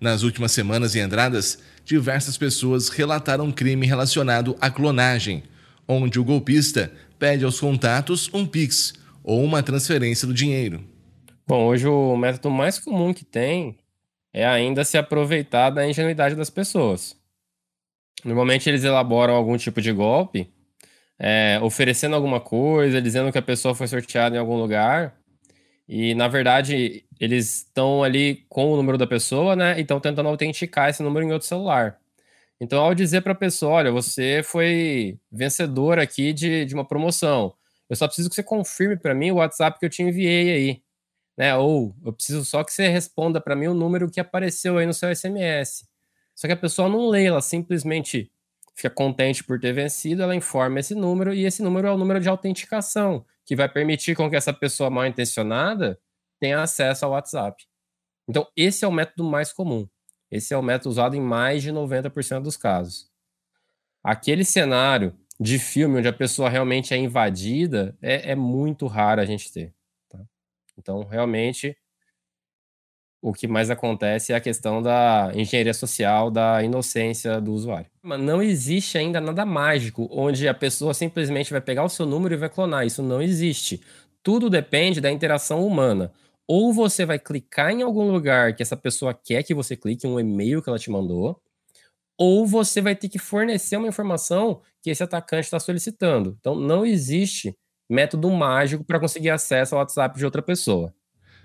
Nas 0.00 0.22
últimas 0.22 0.52
semanas 0.52 0.94
e 0.94 1.00
entradas, 1.00 1.58
diversas 1.84 2.36
pessoas 2.36 2.88
relataram 2.88 3.50
crime 3.50 3.84
relacionado 3.84 4.56
à 4.60 4.70
clonagem, 4.70 5.42
onde 5.88 6.20
o 6.20 6.24
golpista 6.24 6.92
pede 7.18 7.44
aos 7.44 7.58
contatos 7.58 8.30
um 8.32 8.46
Pix 8.46 9.02
ou 9.24 9.42
uma 9.42 9.62
transferência 9.62 10.28
do 10.28 10.34
dinheiro. 10.34 10.84
Bom, 11.46 11.64
hoje 11.64 11.88
o 11.88 12.16
método 12.16 12.50
mais 12.50 12.78
comum 12.78 13.12
que 13.14 13.24
tem 13.24 13.78
é 14.32 14.46
ainda 14.46 14.84
se 14.84 14.98
aproveitar 14.98 15.70
da 15.70 15.88
ingenuidade 15.88 16.34
das 16.34 16.50
pessoas. 16.50 17.16
Normalmente 18.24 18.68
eles 18.68 18.84
elaboram 18.84 19.34
algum 19.34 19.56
tipo 19.56 19.80
de 19.80 19.92
golpe, 19.92 20.52
é, 21.18 21.58
oferecendo 21.62 22.14
alguma 22.14 22.40
coisa, 22.40 23.00
dizendo 23.00 23.32
que 23.32 23.38
a 23.38 23.42
pessoa 23.42 23.74
foi 23.74 23.86
sorteada 23.86 24.36
em 24.36 24.38
algum 24.38 24.56
lugar, 24.56 25.16
e 25.88 26.14
na 26.14 26.28
verdade 26.28 27.04
eles 27.20 27.58
estão 27.58 28.02
ali 28.02 28.44
com 28.48 28.72
o 28.72 28.76
número 28.76 28.98
da 28.98 29.06
pessoa, 29.06 29.54
né? 29.54 29.78
E 29.78 29.82
estão 29.82 30.00
tentando 30.00 30.28
autenticar 30.28 30.88
esse 30.88 31.02
número 31.02 31.26
em 31.26 31.32
outro 31.32 31.46
celular. 31.46 31.98
Então, 32.60 32.82
ao 32.82 32.94
dizer 32.94 33.20
para 33.20 33.32
a 33.32 33.36
pessoa, 33.36 33.72
olha, 33.74 33.92
você 33.92 34.42
foi 34.42 35.18
vencedor 35.30 35.98
aqui 35.98 36.32
de, 36.32 36.64
de 36.64 36.74
uma 36.74 36.84
promoção, 36.84 37.54
eu 37.88 37.96
só 37.96 38.06
preciso 38.06 38.28
que 38.28 38.34
você 38.34 38.42
confirme 38.42 38.96
para 38.96 39.14
mim 39.14 39.30
o 39.30 39.36
WhatsApp 39.36 39.78
que 39.78 39.86
eu 39.86 39.90
te 39.90 40.02
enviei 40.02 40.52
aí, 40.52 40.82
né? 41.36 41.56
Ou 41.56 41.94
eu 42.04 42.12
preciso 42.12 42.44
só 42.44 42.64
que 42.64 42.72
você 42.72 42.88
responda 42.88 43.40
para 43.40 43.56
mim 43.56 43.66
o 43.66 43.74
número 43.74 44.10
que 44.10 44.20
apareceu 44.20 44.78
aí 44.78 44.86
no 44.86 44.94
seu 44.94 45.14
SMS. 45.14 45.86
Só 46.34 46.46
que 46.46 46.52
a 46.52 46.56
pessoa 46.56 46.88
não 46.88 47.08
lê, 47.08 47.26
ela 47.26 47.40
simplesmente 47.40 48.30
fica 48.74 48.90
contente 48.90 49.44
por 49.44 49.60
ter 49.60 49.72
vencido, 49.72 50.22
ela 50.22 50.34
informa 50.34 50.80
esse 50.80 50.94
número 50.94 51.32
e 51.32 51.44
esse 51.44 51.62
número 51.62 51.86
é 51.86 51.92
o 51.92 51.98
número 51.98 52.20
de 52.20 52.28
autenticação, 52.28 53.24
que 53.44 53.54
vai 53.54 53.68
permitir 53.68 54.16
com 54.16 54.28
que 54.28 54.36
essa 54.36 54.52
pessoa 54.52 54.90
mal 54.90 55.06
intencionada 55.06 55.98
tenha 56.40 56.60
acesso 56.60 57.04
ao 57.04 57.12
WhatsApp. 57.12 57.64
Então, 58.28 58.46
esse 58.56 58.84
é 58.84 58.88
o 58.88 58.92
método 58.92 59.22
mais 59.24 59.52
comum. 59.52 59.88
Esse 60.30 60.52
é 60.52 60.56
o 60.56 60.62
método 60.62 60.90
usado 60.90 61.14
em 61.14 61.20
mais 61.20 61.62
de 61.62 61.70
90% 61.70 62.42
dos 62.42 62.56
casos. 62.56 63.08
Aquele 64.02 64.44
cenário 64.44 65.16
de 65.40 65.58
filme 65.58 65.98
onde 65.98 66.08
a 66.08 66.12
pessoa 66.12 66.48
realmente 66.48 66.94
é 66.94 66.96
invadida, 66.96 67.96
é, 68.00 68.32
é 68.32 68.34
muito 68.34 68.86
raro 68.86 69.20
a 69.20 69.24
gente 69.24 69.52
ter. 69.52 69.72
Tá? 70.08 70.20
Então, 70.78 71.04
realmente, 71.04 71.76
o 73.24 73.32
que 73.32 73.48
mais 73.48 73.70
acontece 73.70 74.32
é 74.32 74.36
a 74.36 74.40
questão 74.40 74.82
da 74.82 75.32
engenharia 75.34 75.72
social, 75.72 76.30
da 76.30 76.62
inocência 76.62 77.40
do 77.40 77.52
usuário. 77.52 77.86
Mas 78.02 78.20
não 78.20 78.42
existe 78.42 78.98
ainda 78.98 79.20
nada 79.20 79.46
mágico 79.46 80.06
onde 80.12 80.46
a 80.46 80.52
pessoa 80.52 80.92
simplesmente 80.92 81.50
vai 81.50 81.60
pegar 81.60 81.84
o 81.84 81.88
seu 81.88 82.04
número 82.04 82.34
e 82.34 82.36
vai 82.36 82.50
clonar. 82.50 82.86
Isso 82.86 83.02
não 83.02 83.22
existe. 83.22 83.80
Tudo 84.22 84.50
depende 84.50 85.00
da 85.00 85.10
interação 85.10 85.66
humana. 85.66 86.12
Ou 86.46 86.70
você 86.72 87.06
vai 87.06 87.18
clicar 87.18 87.70
em 87.70 87.80
algum 87.80 88.10
lugar 88.10 88.54
que 88.54 88.62
essa 88.62 88.76
pessoa 88.76 89.14
quer 89.14 89.42
que 89.42 89.54
você 89.54 89.74
clique, 89.74 90.06
um 90.06 90.20
e-mail 90.20 90.62
que 90.62 90.68
ela 90.68 90.78
te 90.78 90.90
mandou, 90.90 91.40
ou 92.18 92.46
você 92.46 92.80
vai 92.80 92.94
ter 92.94 93.08
que 93.08 93.18
fornecer 93.18 93.76
uma 93.76 93.88
informação 93.88 94.60
que 94.82 94.90
esse 94.90 95.02
atacante 95.02 95.44
está 95.44 95.58
solicitando. 95.58 96.36
Então, 96.38 96.54
não 96.54 96.84
existe 96.84 97.54
método 97.88 98.30
mágico 98.30 98.84
para 98.84 99.00
conseguir 99.00 99.30
acesso 99.30 99.74
ao 99.74 99.80
WhatsApp 99.80 100.18
de 100.18 100.24
outra 100.24 100.42
pessoa. 100.42 100.94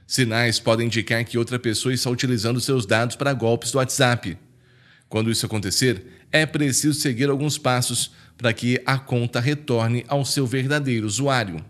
Sinais 0.07 0.59
podem 0.59 0.87
indicar 0.87 1.23
que 1.23 1.37
outra 1.37 1.59
pessoa 1.59 1.93
está 1.93 2.09
utilizando 2.09 2.59
seus 2.59 2.85
dados 2.85 3.15
para 3.15 3.33
golpes 3.33 3.71
do 3.71 3.77
WhatsApp. 3.77 4.37
Quando 5.07 5.29
isso 5.29 5.45
acontecer, 5.45 6.05
é 6.31 6.45
preciso 6.45 6.99
seguir 6.99 7.29
alguns 7.29 7.57
passos 7.57 8.11
para 8.37 8.53
que 8.53 8.81
a 8.85 8.97
conta 8.97 9.39
retorne 9.39 10.05
ao 10.07 10.23
seu 10.23 10.45
verdadeiro 10.45 11.05
usuário. 11.05 11.63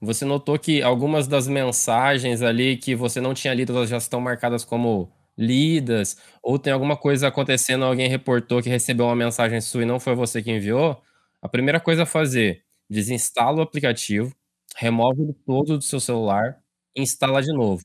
Você 0.00 0.24
notou 0.24 0.58
que 0.58 0.82
algumas 0.82 1.26
das 1.26 1.48
mensagens 1.48 2.42
ali 2.42 2.76
que 2.76 2.94
você 2.94 3.20
não 3.20 3.34
tinha 3.34 3.54
lido, 3.54 3.76
elas 3.76 3.88
já 3.88 3.96
estão 3.96 4.20
marcadas 4.20 4.64
como 4.64 5.10
lidas, 5.38 6.16
ou 6.42 6.58
tem 6.58 6.72
alguma 6.72 6.96
coisa 6.96 7.28
acontecendo, 7.28 7.84
alguém 7.84 8.08
reportou 8.08 8.62
que 8.62 8.68
recebeu 8.70 9.06
uma 9.06 9.16
mensagem 9.16 9.60
sua 9.60 9.82
e 9.82 9.86
não 9.86 10.00
foi 10.00 10.14
você 10.14 10.42
que 10.42 10.50
enviou, 10.50 11.00
a 11.42 11.48
primeira 11.48 11.80
coisa 11.80 12.04
a 12.04 12.06
fazer, 12.06 12.64
desinstala 12.88 13.58
o 13.58 13.62
aplicativo, 13.62 14.34
remove 14.76 15.22
ele 15.22 15.34
todo 15.46 15.78
do 15.78 15.84
seu 15.84 16.00
celular 16.00 16.58
e 16.96 17.02
instala 17.02 17.42
de 17.42 17.52
novo. 17.52 17.82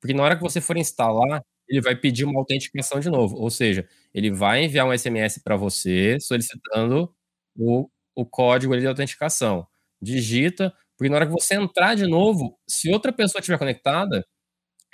Porque 0.00 0.14
na 0.14 0.22
hora 0.22 0.36
que 0.36 0.42
você 0.42 0.60
for 0.60 0.76
instalar, 0.76 1.42
ele 1.68 1.80
vai 1.80 1.96
pedir 1.96 2.24
uma 2.24 2.38
autenticação 2.40 3.00
de 3.00 3.08
novo, 3.10 3.36
ou 3.36 3.50
seja, 3.50 3.88
ele 4.12 4.30
vai 4.30 4.64
enviar 4.64 4.86
um 4.86 4.92
SMS 4.96 5.40
para 5.42 5.56
você 5.56 6.18
solicitando 6.20 7.12
o, 7.56 7.88
o 8.14 8.26
código 8.26 8.78
de 8.78 8.86
autenticação. 8.86 9.66
Digita, 10.00 10.74
porque 10.96 11.08
na 11.10 11.16
hora 11.16 11.26
que 11.26 11.32
você 11.32 11.54
entrar 11.54 11.94
de 11.94 12.06
novo, 12.06 12.58
se 12.68 12.90
outra 12.92 13.12
pessoa 13.12 13.40
estiver 13.40 13.58
conectada, 13.58 14.26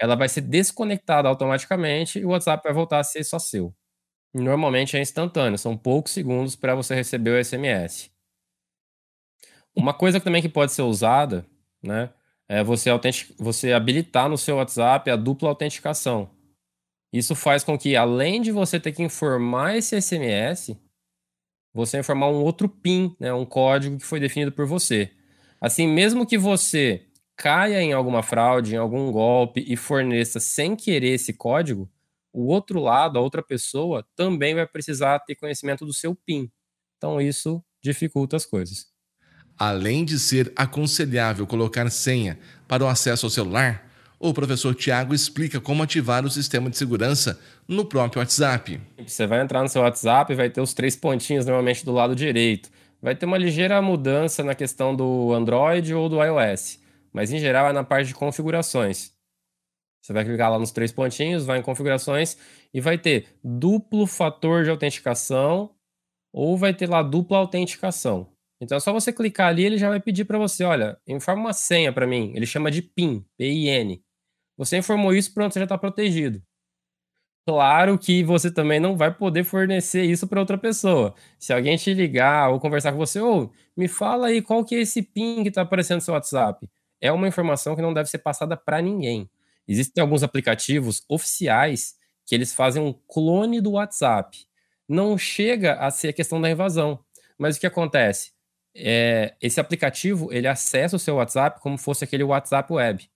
ela 0.01 0.17
vai 0.17 0.29
ser 0.29 0.43
desconectada 0.43 1.29
automaticamente 1.29 2.19
e 2.19 2.25
o 2.25 2.31
WhatsApp 2.31 2.65
vai 2.65 2.73
voltar 2.73 3.01
a 3.01 3.05
ser 3.05 3.25
só 3.25 3.39
seu. 3.39 3.75
Normalmente 4.35 4.97
é 4.97 5.01
instantâneo, 5.01 5.59
são 5.59 5.77
poucos 5.77 6.13
segundos 6.13 6.57
para 6.57 6.75
você 6.75 6.95
receber 6.95 7.31
o 7.33 7.45
SMS. 7.45 8.11
Uma 9.75 9.95
coisa 9.95 10.21
também 10.21 10.43
que 10.43 10.49
pode 10.49 10.73
ser 10.73 10.83
usada, 10.83 11.47
né, 11.83 12.11
é 12.49 12.63
você, 12.65 12.91
você 13.39 13.73
habilitar 13.73 14.29
no 14.29 14.37
seu 14.37 14.57
WhatsApp 14.57 15.11
a 15.11 15.17
dupla 15.17 15.49
autenticação. 15.49 16.29
Isso 17.13 17.35
faz 17.35 17.65
com 17.65 17.79
que, 17.79 17.97
além 17.97 18.41
de 18.41 18.53
você 18.53 18.81
ter 18.81 18.93
que 18.93 19.03
informar 19.03 19.77
esse 19.77 20.01
SMS, 20.01 20.77
você 21.75 21.99
informar 21.99 22.29
um 22.29 22.43
outro 22.43 22.69
PIN, 22.69 23.15
né, 23.21 23.33
um 23.33 23.47
código 23.47 23.99
que 23.99 24.07
foi 24.07 24.21
definido 24.21 24.53
por 24.53 24.67
você. 24.67 25.11
Assim, 25.61 25.87
mesmo 25.87 26.27
que 26.27 26.39
você 26.39 27.07
caia 27.41 27.81
em 27.81 27.95
alguma 27.95 28.23
fraude, 28.23 28.75
em 28.75 28.77
algum 28.77 29.11
golpe 29.11 29.65
e 29.67 29.75
forneça 29.75 30.39
sem 30.39 30.77
querer 30.77 31.15
esse 31.15 31.33
código, 31.33 31.91
o 32.31 32.49
outro 32.49 32.79
lado, 32.79 33.19
a 33.19 33.23
outra 33.23 33.43
pessoa, 33.43 34.07
também 34.15 34.55
vai 34.55 34.67
precisar 34.67 35.19
ter 35.21 35.37
conhecimento 35.37 35.87
do 35.87 35.95
seu 35.95 36.15
PIN. 36.15 36.51
Então 36.99 37.19
isso 37.19 37.65
dificulta 37.83 38.37
as 38.37 38.45
coisas. 38.45 38.89
Além 39.59 40.05
de 40.05 40.19
ser 40.19 40.53
aconselhável 40.55 41.47
colocar 41.47 41.89
senha 41.89 42.39
para 42.69 42.85
o 42.85 42.89
acesso 42.89 43.25
ao 43.25 43.31
celular, 43.31 43.91
o 44.19 44.35
professor 44.35 44.75
Tiago 44.75 45.15
explica 45.15 45.59
como 45.63 45.83
ativar 45.83 46.27
o 46.27 46.31
sistema 46.31 46.69
de 46.69 46.77
segurança 46.77 47.41
no 47.67 47.87
próprio 47.87 48.21
WhatsApp. 48.21 48.79
Você 49.07 49.27
vai 49.27 49.41
entrar 49.41 49.63
no 49.63 49.69
seu 49.71 49.81
WhatsApp 49.81 50.31
e 50.31 50.37
vai 50.37 50.51
ter 50.51 50.61
os 50.61 50.75
três 50.75 50.95
pontinhos 50.95 51.47
normalmente 51.47 51.87
do 51.87 51.93
lado 51.93 52.15
direito. 52.15 52.69
Vai 53.01 53.17
ter 53.17 53.25
uma 53.25 53.39
ligeira 53.39 53.81
mudança 53.81 54.45
na 54.45 54.55
questão 54.55 54.95
do 54.95 55.33
Android 55.33 55.95
ou 55.95 56.07
do 56.07 56.23
iOS 56.23 56.80
mas 57.13 57.33
em 57.33 57.39
geral 57.39 57.69
é 57.69 57.73
na 57.73 57.85
parte 57.85 58.09
de 58.09 58.15
configurações. 58.15 59.13
Você 60.03 60.13
vai 60.13 60.25
clicar 60.25 60.51
lá 60.51 60.59
nos 60.59 60.71
três 60.71 60.93
pontinhos, 60.93 61.45
vai 61.45 61.59
em 61.59 61.63
configurações 61.63 62.37
e 62.73 62.81
vai 62.81 62.97
ter 62.97 63.29
duplo 63.45 64.07
fator 64.07 64.65
de 64.65 64.71
autenticação 64.71 65.75
ou 66.33 66.57
vai 66.57 66.73
ter 66.73 66.89
lá 66.89 67.03
dupla 67.03 67.39
autenticação. 67.39 68.33
Então 68.61 68.77
é 68.77 68.81
só 68.81 68.93
você 68.93 69.13
clicar 69.13 69.49
ali, 69.49 69.65
ele 69.65 69.79
já 69.79 69.89
vai 69.89 70.01
pedir 70.01 70.25
para 70.25 70.39
você, 70.39 70.65
olha, 70.65 70.99
informa 71.07 71.43
uma 71.43 71.53
senha 71.53 71.93
para 71.93 72.07
mim. 72.07 72.33
Ele 72.35 72.47
chama 72.47 72.71
de 72.71 72.83
PIN, 72.83 73.25
P-I-N. 73.39 74.03
Você 74.57 74.79
informou 74.79 75.15
isso, 75.15 75.33
pronto, 75.33 75.53
você 75.53 75.61
já 75.61 75.65
está 75.65 75.79
protegido. 75.79 76.43
Claro 77.47 77.99
que 77.99 78.23
você 78.23 78.53
também 78.53 78.79
não 78.79 78.97
vai 78.97 79.13
poder 79.13 79.45
fornecer 79.45 80.05
isso 80.05 80.29
para 80.29 80.41
outra 80.41 80.59
pessoa. 80.59 81.15
Se 81.39 81.53
alguém 81.53 81.77
te 81.77 81.93
ligar 81.95 82.51
ou 82.51 82.61
conversar 82.61 82.93
com 82.93 82.99
você, 82.99 83.19
ou 83.19 83.45
oh, 83.45 83.51
me 83.77 83.89
fala 83.89 84.29
aí 84.29 84.43
qual 84.43 84.65
que 84.65 84.75
é 84.75 84.81
esse 84.81 85.03
ping 85.03 85.43
que 85.43 85.49
está 85.49 85.63
aparecendo 85.63 85.97
no 85.97 86.03
seu 86.03 86.15
WhatsApp. 86.15 86.69
É 87.01 87.11
uma 87.13 87.29
informação 87.29 87.75
que 87.75 87.83
não 87.83 87.95
deve 87.95 88.09
ser 88.09 88.19
passada 88.19 88.57
para 88.57 88.81
ninguém. 88.81 89.29
Existem 89.67 90.03
alguns 90.03 90.23
aplicativos 90.23 91.03
oficiais 91.09 91.95
que 92.27 92.35
eles 92.35 92.53
fazem 92.53 92.83
um 92.83 92.93
clone 92.93 93.61
do 93.61 93.73
WhatsApp. 93.73 94.47
Não 94.89 95.17
chega 95.17 95.75
a 95.75 95.91
ser 95.91 96.09
a 96.09 96.13
questão 96.13 96.41
da 96.41 96.51
invasão, 96.51 96.99
mas 97.39 97.57
o 97.57 97.61
que 97.61 97.67
acontece? 97.67 98.33
É, 98.75 99.35
esse 99.41 99.61
aplicativo 99.61 100.33
ele 100.33 100.47
acessa 100.47 100.97
o 100.97 100.99
seu 100.99 101.17
WhatsApp 101.17 101.61
como 101.61 101.77
fosse 101.77 102.05
aquele 102.05 102.23
WhatsApp 102.23 102.73
web 102.73 103.11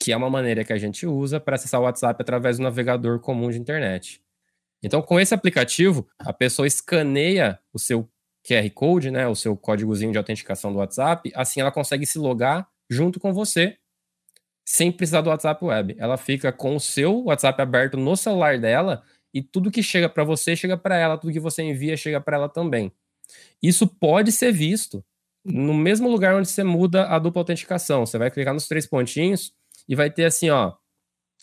que 0.00 0.12
é 0.12 0.16
uma 0.16 0.30
maneira 0.30 0.64
que 0.64 0.72
a 0.72 0.78
gente 0.78 1.06
usa 1.06 1.38
para 1.38 1.56
acessar 1.56 1.78
o 1.78 1.84
WhatsApp 1.84 2.20
através 2.20 2.56
do 2.56 2.62
navegador 2.62 3.20
comum 3.20 3.50
de 3.50 3.58
internet. 3.58 4.22
Então, 4.82 5.02
com 5.02 5.20
esse 5.20 5.34
aplicativo, 5.34 6.08
a 6.18 6.32
pessoa 6.32 6.66
escaneia 6.66 7.60
o 7.70 7.78
seu 7.78 8.08
QR 8.42 8.68
Code, 8.70 9.10
né, 9.10 9.28
o 9.28 9.34
seu 9.34 9.54
códigozinho 9.54 10.10
de 10.10 10.16
autenticação 10.16 10.72
do 10.72 10.78
WhatsApp, 10.78 11.30
assim 11.34 11.60
ela 11.60 11.70
consegue 11.70 12.06
se 12.06 12.18
logar 12.18 12.66
junto 12.90 13.20
com 13.20 13.32
você, 13.32 13.78
sem 14.64 14.90
precisar 14.90 15.20
do 15.20 15.30
WhatsApp 15.30 15.64
Web. 15.64 15.96
Ela 15.98 16.16
fica 16.16 16.52
com 16.52 16.76
o 16.76 16.80
seu 16.80 17.24
WhatsApp 17.24 17.62
aberto 17.62 17.96
no 17.96 18.16
celular 18.16 18.58
dela 18.58 19.02
e 19.32 19.40
tudo 19.40 19.70
que 19.70 19.82
chega 19.82 20.08
para 20.08 20.24
você 20.24 20.56
chega 20.56 20.76
para 20.76 20.96
ela, 20.96 21.16
tudo 21.16 21.32
que 21.32 21.40
você 21.40 21.62
envia 21.62 21.96
chega 21.96 22.20
para 22.20 22.36
ela 22.36 22.48
também. 22.48 22.92
Isso 23.62 23.86
pode 23.86 24.32
ser 24.32 24.52
visto 24.52 25.04
no 25.44 25.72
mesmo 25.72 26.08
lugar 26.10 26.34
onde 26.34 26.48
você 26.48 26.64
muda 26.64 27.06
a 27.06 27.18
dupla 27.18 27.40
autenticação. 27.40 28.04
Você 28.04 28.18
vai 28.18 28.30
clicar 28.30 28.52
nos 28.52 28.66
três 28.66 28.86
pontinhos 28.86 29.54
e 29.88 29.94
vai 29.94 30.10
ter 30.10 30.24
assim, 30.24 30.50
ó, 30.50 30.74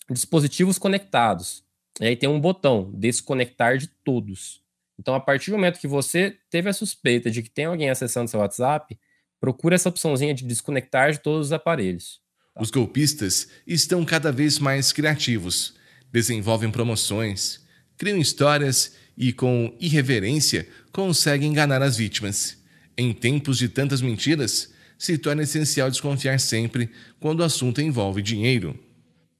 dispositivos 0.09 0.77
conectados. 0.77 1.63
E 1.99 2.05
aí 2.05 2.15
tem 2.15 2.29
um 2.29 2.39
botão, 2.39 2.91
desconectar 2.93 3.77
de 3.77 3.87
todos. 3.87 4.61
Então, 4.99 5.15
a 5.15 5.19
partir 5.19 5.51
do 5.51 5.57
momento 5.57 5.79
que 5.79 5.87
você 5.87 6.37
teve 6.49 6.69
a 6.69 6.73
suspeita 6.73 7.29
de 7.29 7.41
que 7.41 7.49
tem 7.49 7.65
alguém 7.65 7.89
acessando 7.89 8.29
seu 8.29 8.39
WhatsApp, 8.39 8.97
procura 9.39 9.75
essa 9.75 9.89
opçãozinha 9.89 10.33
de 10.33 10.45
desconectar 10.45 11.11
de 11.11 11.19
todos 11.19 11.47
os 11.47 11.53
aparelhos. 11.53 12.19
Tá? 12.53 12.61
Os 12.61 12.71
golpistas 12.71 13.47
estão 13.65 14.03
cada 14.03 14.31
vez 14.31 14.59
mais 14.59 14.91
criativos, 14.91 15.75
desenvolvem 16.11 16.71
promoções, 16.71 17.65
criam 17.97 18.17
histórias 18.17 18.95
e, 19.17 19.33
com 19.33 19.75
irreverência, 19.79 20.67
conseguem 20.91 21.49
enganar 21.49 21.81
as 21.81 21.97
vítimas. 21.97 22.57
Em 22.97 23.13
tempos 23.13 23.57
de 23.57 23.69
tantas 23.69 24.01
mentiras, 24.01 24.73
se 24.97 25.17
torna 25.17 25.43
essencial 25.43 25.89
desconfiar 25.89 26.39
sempre 26.39 26.89
quando 27.19 27.41
o 27.41 27.43
assunto 27.43 27.81
envolve 27.81 28.21
dinheiro. 28.21 28.71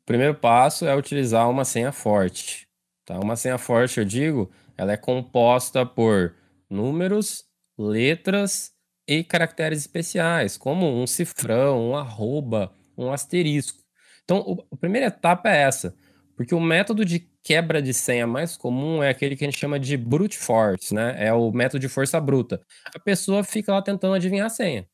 O 0.02 0.06
primeiro 0.06 0.36
passo 0.36 0.86
é 0.86 0.96
utilizar 0.96 1.50
uma 1.50 1.66
senha 1.66 1.92
forte. 1.92 2.68
Tá? 3.06 3.20
Uma 3.20 3.36
senha 3.36 3.58
forte, 3.58 4.00
eu 4.00 4.06
digo, 4.06 4.52
ela 4.78 4.94
é 4.94 4.98
composta 4.98 5.86
por 5.86 6.36
números, 6.70 7.46
letras 7.78 8.77
e 9.08 9.24
caracteres 9.24 9.80
especiais, 9.80 10.58
como 10.58 10.86
um 10.88 11.08
cifrão, 11.08 11.90
um 11.90 11.96
arroba, 11.96 12.74
um 12.98 13.12
asterisco. 13.12 13.82
Então, 14.24 14.66
a 14.72 14.76
primeira 14.76 15.08
etapa 15.08 15.50
é 15.50 15.62
essa, 15.62 15.96
porque 16.36 16.54
o 16.54 16.60
método 16.60 17.06
de 17.06 17.30
quebra 17.42 17.82
de 17.82 17.94
senha 17.94 18.28
mais 18.28 18.58
comum 18.58 19.02
é 19.02 19.10
aquele 19.10 19.36
que 19.36 19.46
a 19.46 19.48
gente 19.48 19.60
chama 19.60 19.80
de 19.80 19.96
brute 19.96 20.38
force, 20.38 20.94
né? 20.94 21.16
É 21.18 21.34
o 21.34 21.52
método 21.52 21.80
de 21.80 21.88
força 21.88 22.20
bruta. 22.20 22.62
A 22.94 23.00
pessoa 23.00 23.44
fica 23.44 23.72
lá 23.72 23.82
tentando 23.82 24.16
adivinhar 24.16 24.48
a 24.48 24.50
senha 24.50 24.86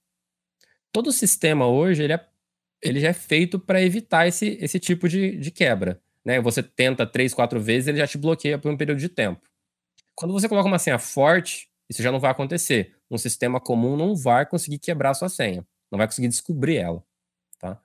todo 0.94 1.08
o 1.08 1.12
sistema 1.12 1.68
hoje 1.68 2.04
ele, 2.04 2.14
é, 2.14 2.26
ele 2.82 3.00
já 3.00 3.10
é 3.10 3.14
feito 3.14 3.60
para 3.60 3.82
evitar 3.82 4.28
esse, 4.28 4.58
esse 4.62 4.80
tipo 4.80 5.10
de, 5.10 5.36
de 5.38 5.52
quebra. 5.52 6.00
Né? 6.24 6.40
Você 6.40 6.62
tenta 6.62 7.06
três, 7.06 7.34
quatro 7.34 7.60
vezes, 7.60 7.88
ele 7.88 7.98
já 7.98 8.08
te 8.08 8.18
bloqueia 8.18 8.58
por 8.58 8.72
um 8.72 8.78
período 8.78 9.00
de 9.00 9.10
tempo. 9.10 9.42
Quando 10.16 10.32
você 10.32 10.48
coloca 10.48 10.68
uma 10.68 10.80
senha 10.80 11.00
forte, 11.00 11.68
isso 11.90 12.04
já 12.04 12.12
não 12.12 12.20
vai 12.20 12.32
acontecer. 12.32 12.96
Um 13.14 13.18
sistema 13.20 13.60
comum 13.60 13.96
não 13.96 14.16
vai 14.16 14.44
conseguir 14.44 14.80
quebrar 14.80 15.14
sua 15.14 15.30
senha, 15.30 15.64
não 15.92 15.98
vai 15.98 16.08
conseguir 16.08 16.28
descobrir 16.28 16.78
ela. 16.78 17.04
Tá? 17.60 17.80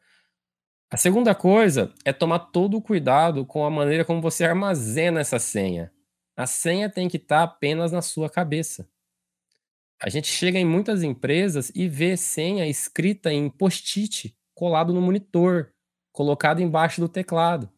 A 0.90 0.97
segunda 0.97 1.35
coisa 1.35 1.92
é 2.02 2.14
tomar 2.14 2.38
todo 2.38 2.78
o 2.78 2.80
cuidado 2.80 3.44
com 3.44 3.62
a 3.62 3.70
maneira 3.70 4.06
como 4.06 4.23
você 4.23 4.47
armazena 4.47 5.20
essa 5.20 5.38
senha. 5.38 5.92
A 6.35 6.47
senha 6.47 6.88
tem 6.88 7.11
que 7.11 7.18
estar 7.18 7.38
tá 7.38 7.42
apenas 7.42 7.92
na 7.92 8.00
sua 8.00 8.30
cabeça. 8.30 8.88
A 10.00 10.08
gente 10.08 10.28
chega 10.28 10.58
em 10.58 10.64
muitas 10.64 11.02
empresas 11.02 11.70
e 11.75 11.87
vê 11.88 12.16
senha 12.16 12.66
escrita 12.66 13.30
em 13.30 13.50
post-it, 13.50 14.35
colado 14.54 14.94
no 14.94 15.02
monitor, 15.02 15.75
colocado 16.11 16.62
embaixo 16.62 17.02
do 17.02 17.08
teclado. 17.08 17.70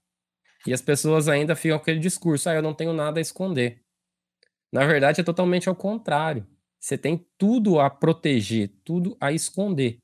E 0.65 0.73
as 0.73 0.80
pessoas 0.80 1.26
ainda 1.26 1.56
ficam 1.56 1.78
com 1.78 1.82
aquele 1.82 1.99
discurso: 1.99 2.49
ah, 2.49 2.54
eu 2.54 2.63
não 2.63 2.75
tenho 2.75 2.93
nada 2.93 3.19
a 3.19 3.21
esconder. 3.21 3.82
Na 4.73 4.86
verdade, 4.86 5.21
é 5.21 5.25
totalmente 5.25 5.69
ao 5.69 5.75
contrário. 5.75 6.47
Você 6.80 6.97
tem 6.97 7.26
tudo 7.36 7.78
a 7.78 7.90
proteger, 7.90 8.71
tudo 8.82 9.16
a 9.21 9.30
esconder. 9.30 9.99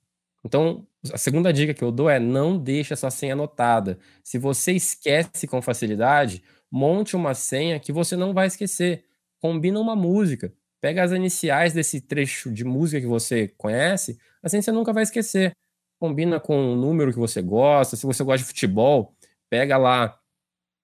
Então, 0.45 0.87
a 1.13 1.19
segunda 1.19 1.53
dica 1.53 1.75
que 1.75 1.83
eu 1.83 1.91
dou 1.91 2.09
é 2.09 2.21
não 2.21 2.59
deixe 2.59 2.93
essa 2.93 3.11
senha 3.11 3.33
anotada. 3.33 3.99
Se 4.23 4.39
você 4.39 4.73
esquece 4.73 5.47
com 5.47 5.63
facilidade, 5.63 6.43
monte 6.71 7.17
uma 7.17 7.35
senha 7.35 7.81
que 7.81 7.93
você 7.93 8.15
não 8.15 8.35
vai 8.35 8.47
esquecer. 8.47 9.05
Combina 9.41 9.81
uma 9.81 9.97
música. 9.97 10.53
Pega 10.81 11.03
as 11.03 11.13
iniciais 11.13 11.73
desse 11.73 12.01
trecho 12.01 12.53
de 12.53 12.65
música 12.65 13.01
que 13.01 13.07
você 13.07 13.49
conhece, 13.57 14.19
assim 14.43 14.61
você 14.61 14.71
nunca 14.71 14.93
vai 14.93 15.03
esquecer. 15.03 15.53
Combina 15.99 16.39
com 16.39 16.75
o 16.75 16.77
número 16.77 17.13
que 17.13 17.19
você 17.19 17.41
gosta. 17.41 17.97
Se 17.97 18.05
você 18.05 18.23
gosta 18.23 18.39
de 18.39 18.45
futebol, 18.45 19.17
pega 19.49 19.79
lá 19.79 20.19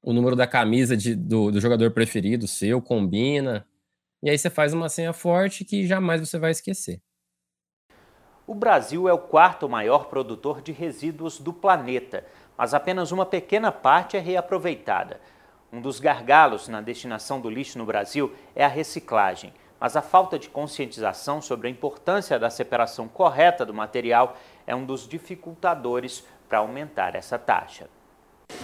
o 0.03 0.13
número 0.13 0.35
da 0.35 0.47
camisa 0.47 0.97
de, 0.97 1.15
do, 1.15 1.53
do 1.53 1.61
jogador 1.61 1.91
preferido 1.93 2.49
seu, 2.49 2.81
combina. 2.81 3.67
E 4.23 4.31
aí 4.31 4.39
você 4.39 4.49
faz 4.49 4.73
uma 4.73 4.89
senha 4.89 5.13
forte 5.13 5.65
que 5.65 5.87
jamais 5.87 6.21
você 6.21 6.39
vai 6.39 6.51
esquecer. 6.51 7.01
O 8.47 8.55
Brasil 8.55 9.09
é 9.09 9.13
o 9.13 9.19
quarto 9.19 9.69
maior 9.69 10.07
produtor 10.07 10.61
de 10.61 10.73
resíduos 10.73 11.39
do 11.39 11.53
planeta, 11.53 12.25
mas 12.57 12.75
apenas 12.75 13.13
uma 13.13 13.27
pequena 13.27 13.73
parte 13.73 14.17
é 14.17 14.21
reaproveitada. 14.21 15.21
Um 15.73 15.81
dos 15.81 15.99
gargalos 15.99 16.69
na 16.69 16.81
destinação 16.81 17.41
do 17.41 17.49
lixo 17.49 17.79
no 17.79 17.87
Brasil 17.87 18.35
é 18.55 18.65
a 18.65 18.69
reciclagem 18.69 19.53
mas 19.83 19.97
a 19.97 20.01
falta 20.01 20.39
de 20.39 20.49
conscientização 20.49 21.43
sobre 21.43 21.67
a 21.67 21.71
importância 21.71 22.39
da 22.39 22.49
separação 22.49 23.09
correta 23.09 23.67
do 23.67 23.75
material 23.75 24.37
é 24.65 24.77
um 24.77 24.87
dos 24.87 25.09
dificultadores 25.09 26.25
para 26.49 26.59
aumentar 26.59 27.17
essa 27.17 27.37
taxa. 27.37 27.89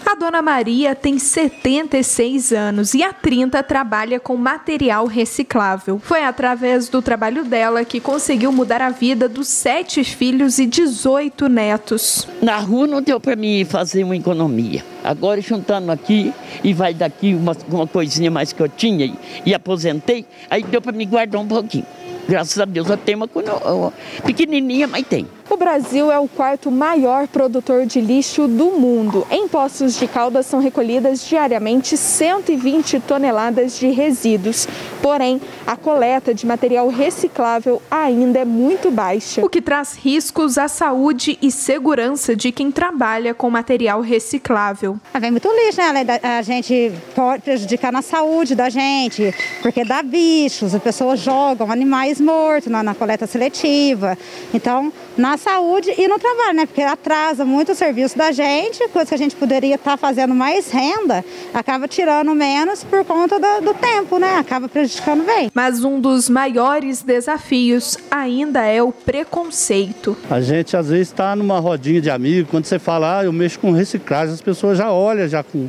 A 0.07 0.15
dona 0.15 0.41
Maria 0.41 0.95
tem 0.95 1.19
76 1.19 2.53
anos 2.53 2.95
e 2.95 3.03
há 3.03 3.13
30 3.13 3.63
trabalha 3.63 4.19
com 4.19 4.37
material 4.37 5.07
reciclável. 5.07 5.99
Foi 6.03 6.25
através 6.25 6.89
do 6.89 7.03
trabalho 7.03 7.45
dela 7.45 7.85
que 7.85 8.01
conseguiu 8.01 8.51
mudar 8.51 8.81
a 8.81 8.89
vida 8.89 9.29
dos 9.29 9.49
sete 9.49 10.03
filhos 10.03 10.59
e 10.59 10.67
18 10.67 11.49
netos. 11.49 12.27
Na 12.41 12.57
rua 12.57 12.87
não 12.87 13.03
deu 13.03 13.21
para 13.21 13.37
mim 13.37 13.67
fazer 13.67 14.03
uma 14.03 14.17
economia. 14.17 14.83
Agora 15.05 15.41
juntando 15.43 15.93
aqui 15.93 16.33
e 16.65 16.73
vai 16.73 16.95
daqui 16.95 17.35
uma, 17.35 17.55
uma 17.69 17.87
coisinha 17.87 18.31
mais 18.31 18.53
que 18.53 18.63
eu 18.63 18.69
tinha 18.69 19.05
e, 19.05 19.15
e 19.45 19.55
aposentei, 19.55 20.25
aí 20.49 20.63
deu 20.63 20.81
para 20.81 20.93
me 20.93 21.05
guardar 21.05 21.41
um 21.41 21.47
pouquinho. 21.47 21.87
Graças 22.29 22.59
a 22.59 22.65
Deus 22.65 22.91
eu 22.91 22.97
tenho 22.97 23.19
uma 23.19 23.93
pequenininha, 24.25 24.87
mas 24.87 25.07
tem. 25.07 25.27
O 25.51 25.57
Brasil 25.57 26.13
é 26.13 26.19
o 26.19 26.29
quarto 26.29 26.71
maior 26.71 27.27
produtor 27.27 27.87
de 27.87 28.03
lixo 28.03 28.47
do 28.47 28.73
mundo. 28.73 29.27
Em 29.31 29.49
Poços 29.49 29.99
de 29.99 30.07
Caldas 30.07 30.45
são 30.45 30.61
recolhidas 30.61 31.25
diariamente 31.25 31.97
120 31.97 33.01
toneladas 33.01 33.79
de 33.79 33.89
resíduos. 33.89 34.69
Porém, 35.01 35.41
a 35.67 35.75
coleta 35.75 36.35
de 36.35 36.47
material 36.47 36.89
reciclável 36.89 37.81
ainda 37.91 38.41
é 38.41 38.45
muito 38.45 38.91
baixa, 38.91 39.43
o 39.43 39.49
que 39.49 39.63
traz 39.63 39.95
riscos 39.95 40.59
à 40.59 40.69
saúde 40.69 41.39
e 41.41 41.51
segurança 41.51 42.37
de 42.37 42.53
quem 42.53 42.71
trabalha 42.71 43.33
com 43.33 43.49
material 43.49 44.03
reciclável. 44.03 44.99
Ah, 45.15 45.19
vem 45.19 45.31
muito 45.31 45.49
lixo, 45.49 45.81
né? 45.81 46.05
A 46.39 46.43
gente 46.43 46.93
pode 47.15 47.43
prejudicar 47.43 47.91
na 47.91 48.03
saúde 48.03 48.55
da 48.55 48.69
gente, 48.69 49.35
porque 49.63 49.83
dá 49.83 50.03
bichos, 50.03 50.75
as 50.75 50.83
pessoas 50.83 51.21
jogam 51.21 51.73
animais 51.73 52.21
mortos 52.21 52.71
na, 52.71 52.83
na 52.83 52.95
coleta 52.95 53.27
seletiva. 53.27 54.19
Então, 54.53 54.93
na 55.19 55.37
saúde 55.37 55.93
e 55.99 56.07
no 56.07 56.19
trabalho, 56.19 56.57
né? 56.57 56.67
Porque 56.67 56.81
atrasa 56.81 57.45
muito 57.45 57.73
o 57.73 57.75
serviço 57.75 58.17
da 58.17 58.31
gente, 58.31 58.87
coisa 58.89 59.09
que 59.09 59.15
a 59.15 59.19
gente 59.19 59.35
poderia 59.35 59.75
estar 59.75 59.93
tá 59.93 59.97
fazendo 59.97 60.33
mais 60.33 60.71
renda, 60.71 61.25
acaba 61.53 61.89
tirando 61.89 62.33
menos 62.35 62.85
por 62.85 63.05
conta 63.05 63.39
do, 63.39 63.67
do 63.67 63.75
tempo, 63.75 64.19
né? 64.19 64.37
Acaba 64.37 64.69
prejudicando 64.69 65.27
bem. 65.27 65.51
Mas 65.53 65.83
um 65.83 66.01
dos 66.01 66.29
maiores 66.29 67.03
desafios 67.03 67.99
ainda 68.09 68.65
é 68.65 68.81
o 68.81 68.93
preconceito. 68.93 70.17
A 70.31 70.41
gente 70.41 70.77
às 70.77 70.89
vezes 70.89 71.09
está 71.09 71.35
numa 71.35 71.59
rodinha 71.59 72.01
de 72.01 72.09
amigos, 72.09 72.51
quando 72.51 72.67
você 72.67 72.79
fala, 72.79 73.19
ah, 73.19 73.25
eu 73.25 73.33
mexo 73.33 73.59
com 73.59 73.73
reciclagem, 73.73 74.35
as 74.35 74.41
pessoas 74.41 74.79
já 74.79 74.93
olham 74.93 75.27
já 75.27 75.43
com 75.43 75.69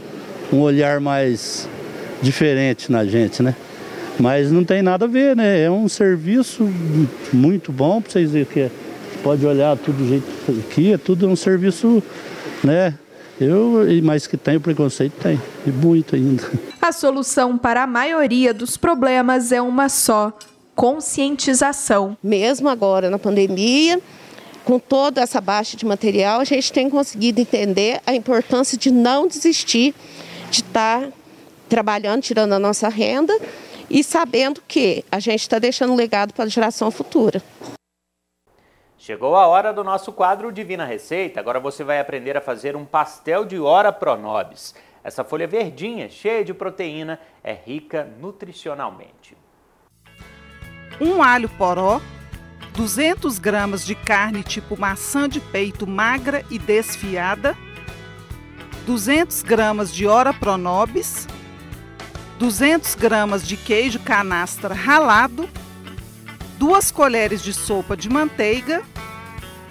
um 0.53 0.59
olhar 0.59 0.99
mais 0.99 1.67
diferente 2.21 2.91
na 2.91 3.03
gente, 3.03 3.41
né? 3.41 3.55
Mas 4.19 4.51
não 4.51 4.63
tem 4.63 4.81
nada 4.81 5.05
a 5.05 5.07
ver, 5.07 5.35
né? 5.35 5.63
É 5.63 5.71
um 5.71 5.87
serviço 5.87 6.69
muito 7.31 7.71
bom 7.71 8.01
para 8.01 8.11
vocês 8.11 8.31
verem 8.31 8.45
que 8.45 8.59
é 8.59 8.71
pode 9.23 9.45
olhar 9.45 9.77
tudo 9.77 9.97
do 9.97 10.07
jeito 10.07 10.25
aqui, 10.67 10.93
é 10.93 10.97
tudo 10.97 11.27
um 11.27 11.35
serviço, 11.35 12.01
né? 12.63 12.97
Eu, 13.39 13.85
mas 14.03 14.27
que 14.27 14.35
tem 14.35 14.59
preconceito, 14.59 15.13
tem, 15.21 15.39
e 15.65 15.69
muito 15.69 16.15
ainda. 16.15 16.43
A 16.81 16.91
solução 16.91 17.57
para 17.57 17.83
a 17.83 17.87
maioria 17.87 18.53
dos 18.53 18.75
problemas 18.75 19.51
é 19.51 19.61
uma 19.61 19.87
só: 19.87 20.37
conscientização. 20.75 22.17
Mesmo 22.21 22.67
agora 22.67 23.09
na 23.09 23.17
pandemia, 23.17 24.01
com 24.65 24.77
toda 24.77 25.21
essa 25.21 25.39
baixa 25.39 25.77
de 25.77 25.85
material, 25.85 26.41
a 26.41 26.43
gente 26.43 26.71
tem 26.73 26.89
conseguido 26.89 27.39
entender 27.39 28.01
a 28.05 28.13
importância 28.13 28.77
de 28.77 28.91
não 28.91 29.27
desistir 29.27 29.95
de 30.51 30.61
estar 30.61 31.09
trabalhando, 31.69 32.21
tirando 32.21 32.53
a 32.53 32.59
nossa 32.59 32.89
renda 32.89 33.37
e 33.89 34.03
sabendo 34.03 34.61
que 34.67 35.03
a 35.11 35.19
gente 35.19 35.41
está 35.41 35.59
deixando 35.59 35.93
um 35.93 35.95
legado 35.95 36.33
para 36.33 36.45
a 36.45 36.49
geração 36.49 36.91
futura. 36.91 37.41
Chegou 39.01 39.33
a 39.37 39.47
hora 39.47 39.71
do 39.71 39.81
nosso 39.81 40.11
quadro 40.11 40.51
Divina 40.51 40.83
Receita. 40.83 41.39
Agora 41.39 41.57
você 41.57 41.85
vai 41.85 42.01
aprender 42.01 42.35
a 42.35 42.41
fazer 42.41 42.75
um 42.75 42.83
pastel 42.83 43.45
de 43.45 43.57
ora 43.57 43.93
pronobis. 43.93 44.75
Essa 45.01 45.23
folha 45.23 45.47
verdinha, 45.47 46.09
cheia 46.09 46.43
de 46.43 46.53
proteína, 46.53 47.17
é 47.41 47.53
rica 47.53 48.03
nutricionalmente. 48.19 49.37
Um 50.99 51.23
alho 51.23 51.47
poró, 51.47 52.01
200 52.73 53.39
gramas 53.39 53.85
de 53.85 53.95
carne 53.95 54.43
tipo 54.43 54.77
maçã 54.77 55.29
de 55.29 55.39
peito 55.39 55.87
magra 55.87 56.43
e 56.49 56.59
desfiada, 56.59 57.55
200 58.85 59.43
gramas 59.43 59.95
de 59.95 60.07
ora 60.07 60.33
pronobis, 60.33 61.25
200 62.37 62.95
gramas 62.95 63.47
de 63.47 63.55
queijo 63.55 63.99
canastra 64.01 64.75
ralado, 64.75 65.47
2 66.59 66.91
colheres 66.91 67.41
de 67.41 67.53
sopa 67.53 67.95
de 67.95 68.09
manteiga, 68.09 68.83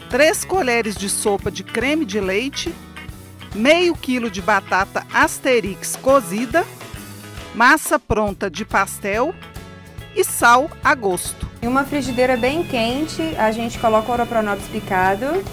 3 0.08 0.46
colheres 0.46 0.96
de 0.96 1.10
sopa 1.10 1.50
de 1.50 1.62
creme 1.62 2.06
de 2.06 2.18
leite, 2.18 2.74
meio 3.54 3.94
quilo 3.94 4.30
de 4.30 4.40
batata 4.40 5.06
asterix 5.12 5.96
cozida, 5.96 6.64
massa 7.54 7.98
pronta 7.98 8.50
de 8.50 8.64
pastel 8.64 9.34
e 10.16 10.24
sal 10.24 10.70
a 10.82 10.94
gosto. 10.94 11.46
Em 11.60 11.68
uma 11.68 11.84
frigideira 11.84 12.38
bem 12.38 12.64
quente, 12.64 13.20
a 13.36 13.52
gente 13.52 13.78
coloca 13.78 14.10
o 14.10 14.14
oropronobis 14.14 14.66
picado, 14.68 15.44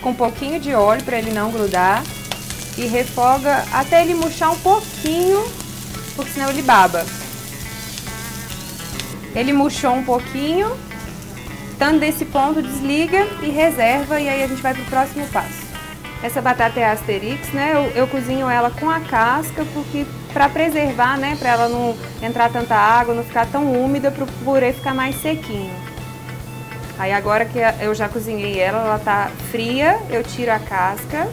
com 0.00 0.10
um 0.10 0.14
pouquinho 0.14 0.60
de 0.60 0.74
óleo 0.74 1.02
para 1.02 1.18
ele 1.18 1.32
não 1.32 1.50
grudar 1.50 2.04
e 2.78 2.86
refoga 2.86 3.64
até 3.72 4.00
ele 4.02 4.14
murchar 4.14 4.52
um 4.52 4.58
pouquinho, 4.60 5.44
porque 6.14 6.30
senão 6.30 6.50
ele 6.50 6.62
baba. 6.62 7.04
Ele 9.34 9.52
murchou 9.52 9.92
um 9.92 10.04
pouquinho, 10.04 10.76
estando 11.72 11.98
desse 11.98 12.24
ponto, 12.24 12.62
desliga 12.62 13.26
e 13.42 13.50
reserva 13.50 14.20
e 14.20 14.28
aí 14.28 14.44
a 14.44 14.46
gente 14.46 14.62
vai 14.62 14.72
para 14.72 14.82
o 14.82 14.86
próximo 14.86 15.26
passo. 15.28 15.64
Essa 16.22 16.40
batata 16.40 16.78
é 16.78 16.86
Asterix, 16.90 17.52
né? 17.52 17.72
Eu, 17.74 18.02
eu 18.02 18.06
cozinho 18.06 18.48
ela 18.48 18.70
com 18.70 18.88
a 18.88 19.00
casca 19.00 19.66
porque 19.74 20.06
para 20.32 20.48
preservar, 20.48 21.18
né? 21.18 21.36
Para 21.36 21.50
ela 21.50 21.68
não 21.68 21.96
entrar 22.22 22.48
tanta 22.50 22.76
água, 22.76 23.12
não 23.12 23.24
ficar 23.24 23.46
tão 23.46 23.72
úmida, 23.72 24.10
para 24.10 24.24
o 24.24 24.26
purê 24.44 24.72
ficar 24.72 24.94
mais 24.94 25.20
sequinho. 25.20 25.74
Aí 26.96 27.12
agora 27.12 27.44
que 27.44 27.58
eu 27.80 27.92
já 27.92 28.08
cozinhei 28.08 28.58
ela, 28.58 28.78
ela 28.78 28.98
tá 29.00 29.30
fria, 29.50 30.00
eu 30.10 30.22
tiro 30.22 30.52
a 30.52 30.60
casca. 30.60 31.28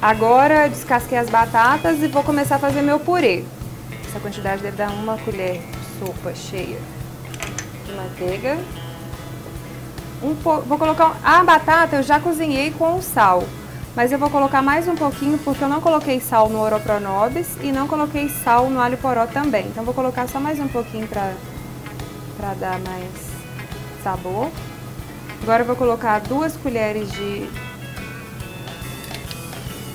Agora 0.00 0.68
descasquei 0.68 1.18
as 1.18 1.28
batatas 1.28 2.02
e 2.02 2.06
vou 2.06 2.22
começar 2.22 2.56
a 2.56 2.60
fazer 2.60 2.80
meu 2.82 3.00
purê. 3.00 3.44
Essa 4.08 4.20
quantidade 4.20 4.62
deve 4.62 4.76
dar 4.76 4.90
uma 4.90 5.18
colher 5.18 5.60
de 5.60 5.98
sopa 5.98 6.32
cheia 6.34 6.99
de 7.90 7.96
manteiga. 7.96 8.58
Um 10.22 10.34
vou 10.34 10.78
colocar 10.78 11.18
a 11.22 11.42
batata 11.42 11.96
eu 11.96 12.02
já 12.02 12.20
cozinhei 12.20 12.70
com 12.70 12.96
o 12.96 13.02
sal. 13.02 13.44
Mas 13.96 14.12
eu 14.12 14.18
vou 14.18 14.30
colocar 14.30 14.62
mais 14.62 14.86
um 14.86 14.94
pouquinho 14.94 15.36
porque 15.38 15.64
eu 15.64 15.68
não 15.68 15.80
coloquei 15.80 16.20
sal 16.20 16.48
no 16.48 16.60
oropronobis 16.60 17.48
e 17.60 17.72
não 17.72 17.88
coloquei 17.88 18.28
sal 18.28 18.70
no 18.70 18.80
alho 18.80 18.96
poró 18.98 19.26
também. 19.26 19.66
Então 19.66 19.84
vou 19.84 19.92
colocar 19.92 20.28
só 20.28 20.38
mais 20.38 20.60
um 20.60 20.68
pouquinho 20.68 21.06
para 21.08 21.34
para 22.36 22.54
dar 22.54 22.78
mais 22.80 23.10
sabor. 24.02 24.48
Agora 25.42 25.62
eu 25.62 25.66
vou 25.66 25.76
colocar 25.76 26.20
duas 26.20 26.56
colheres 26.56 27.10
de 27.12 27.48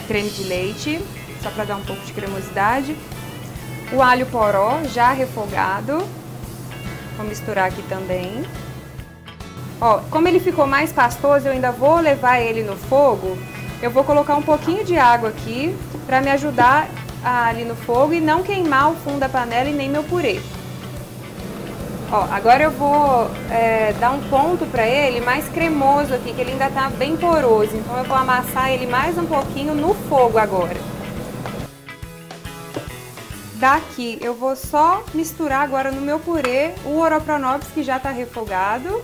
creme 0.07 0.29
de 0.29 0.43
leite, 0.43 1.01
só 1.41 1.49
para 1.49 1.65
dar 1.65 1.75
um 1.77 1.83
pouco 1.83 2.03
de 2.05 2.13
cremosidade. 2.13 2.95
O 3.91 4.01
alho 4.01 4.25
poró 4.27 4.83
já 4.93 5.11
refogado. 5.11 6.05
Vou 7.17 7.25
misturar 7.25 7.67
aqui 7.67 7.81
também. 7.83 8.43
Ó, 9.81 9.99
como 10.09 10.27
ele 10.27 10.39
ficou 10.39 10.65
mais 10.65 10.91
pastoso, 10.91 11.47
eu 11.47 11.51
ainda 11.51 11.71
vou 11.71 11.99
levar 11.99 12.39
ele 12.39 12.63
no 12.63 12.75
fogo 12.75 13.37
eu 13.81 13.91
vou 13.91 14.03
colocar 14.03 14.35
um 14.35 14.41
pouquinho 14.41 14.83
de 14.83 14.97
água 14.97 15.29
aqui 15.29 15.75
para 16.05 16.21
me 16.21 16.31
ajudar 16.31 16.87
ali 17.23 17.65
no 17.65 17.75
fogo 17.75 18.13
e 18.13 18.19
não 18.19 18.41
queimar 18.41 18.91
o 18.91 18.95
fundo 18.95 19.19
da 19.19 19.29
panela 19.29 19.69
e 19.69 19.73
nem 19.73 19.89
meu 19.89 20.03
purê. 20.03 20.39
Ó, 22.11 22.25
agora 22.31 22.63
eu 22.63 22.71
vou 22.71 23.29
é, 23.51 23.93
dar 23.99 24.11
um 24.11 24.21
ponto 24.21 24.65
para 24.67 24.87
ele 24.87 25.21
mais 25.21 25.47
cremoso 25.49 26.13
aqui, 26.13 26.33
que 26.33 26.41
ele 26.41 26.51
ainda 26.51 26.69
tá 26.69 26.89
bem 26.89 27.17
poroso. 27.17 27.75
Então 27.75 27.97
eu 27.97 28.05
vou 28.05 28.15
amassar 28.15 28.71
ele 28.71 28.85
mais 28.85 29.17
um 29.17 29.25
pouquinho 29.25 29.73
no 29.75 29.93
fogo 29.93 30.37
agora. 30.37 30.94
Daqui 33.55 34.17
eu 34.21 34.33
vou 34.33 34.55
só 34.55 35.03
misturar 35.13 35.61
agora 35.61 35.89
no 35.89 36.01
meu 36.01 36.19
purê 36.19 36.73
o 36.83 36.97
oropronobis 36.97 37.69
que 37.69 37.83
já 37.83 37.97
tá 37.97 38.09
refogado. 38.09 39.01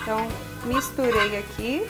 Então 0.00 0.26
misturei 0.64 1.38
aqui. 1.38 1.86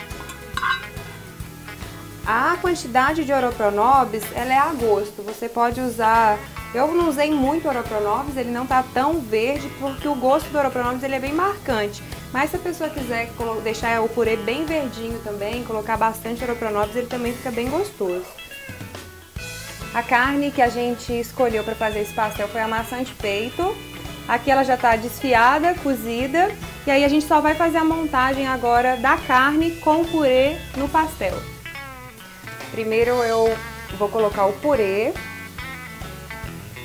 A 2.27 2.59
quantidade 2.61 3.25
de 3.25 3.33
oropronobis, 3.33 4.25
ela 4.35 4.53
é 4.53 4.59
a 4.59 4.73
gosto. 4.73 5.23
Você 5.23 5.49
pode 5.49 5.81
usar... 5.81 6.39
Eu 6.75 6.89
não 6.89 7.09
usei 7.09 7.31
muito 7.31 7.67
oropronobis, 7.67 8.37
ele 8.37 8.51
não 8.51 8.67
tá 8.67 8.85
tão 8.93 9.21
verde, 9.21 9.71
porque 9.81 10.07
o 10.07 10.15
gosto 10.15 10.51
do 10.51 10.59
oropronobis 10.59 11.03
ele 11.03 11.15
é 11.15 11.19
bem 11.19 11.33
marcante. 11.33 12.03
Mas 12.31 12.51
se 12.51 12.57
a 12.57 12.59
pessoa 12.59 12.91
quiser 12.91 13.31
deixar 13.65 14.03
o 14.03 14.09
purê 14.11 14.37
bem 14.37 14.67
verdinho 14.67 15.19
também, 15.21 15.65
colocar 15.65 15.97
bastante 15.97 16.45
oropronobis, 16.45 16.95
ele 16.95 17.07
também 17.07 17.33
fica 17.33 17.51
bem 17.51 17.71
gostoso. 17.71 18.27
A 19.99 20.03
carne 20.05 20.53
que 20.53 20.63
a 20.63 20.69
gente 20.69 21.13
escolheu 21.13 21.65
para 21.65 21.75
fazer 21.75 21.99
esse 21.99 22.13
pastel 22.13 22.47
foi 22.47 22.61
a 22.61 22.69
maçã 22.69 23.03
de 23.03 23.13
peito. 23.15 23.77
Aqui 24.29 24.49
ela 24.49 24.63
já 24.63 24.77
está 24.77 24.95
desfiada, 24.95 25.75
cozida. 25.75 26.55
E 26.87 26.91
aí 26.93 27.05
a 27.05 27.09
gente 27.09 27.27
só 27.27 27.41
vai 27.41 27.57
fazer 27.57 27.79
a 27.79 27.85
montagem 27.85 28.47
agora 28.47 28.97
da 28.97 29.17
carne 29.17 29.73
com 29.81 30.03
o 30.03 30.05
purê 30.07 30.57
no 30.77 30.89
pastel. 30.89 31.35
Primeiro 32.71 33.11
eu 33.25 33.53
vou 33.99 34.09
colocar 34.09 34.47
o 34.47 34.53
purê, 34.53 35.13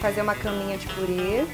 fazer 0.02 0.23
uma 0.23 0.34
caminha 0.34 0.76
de 0.76 0.88
purê. 0.88 1.45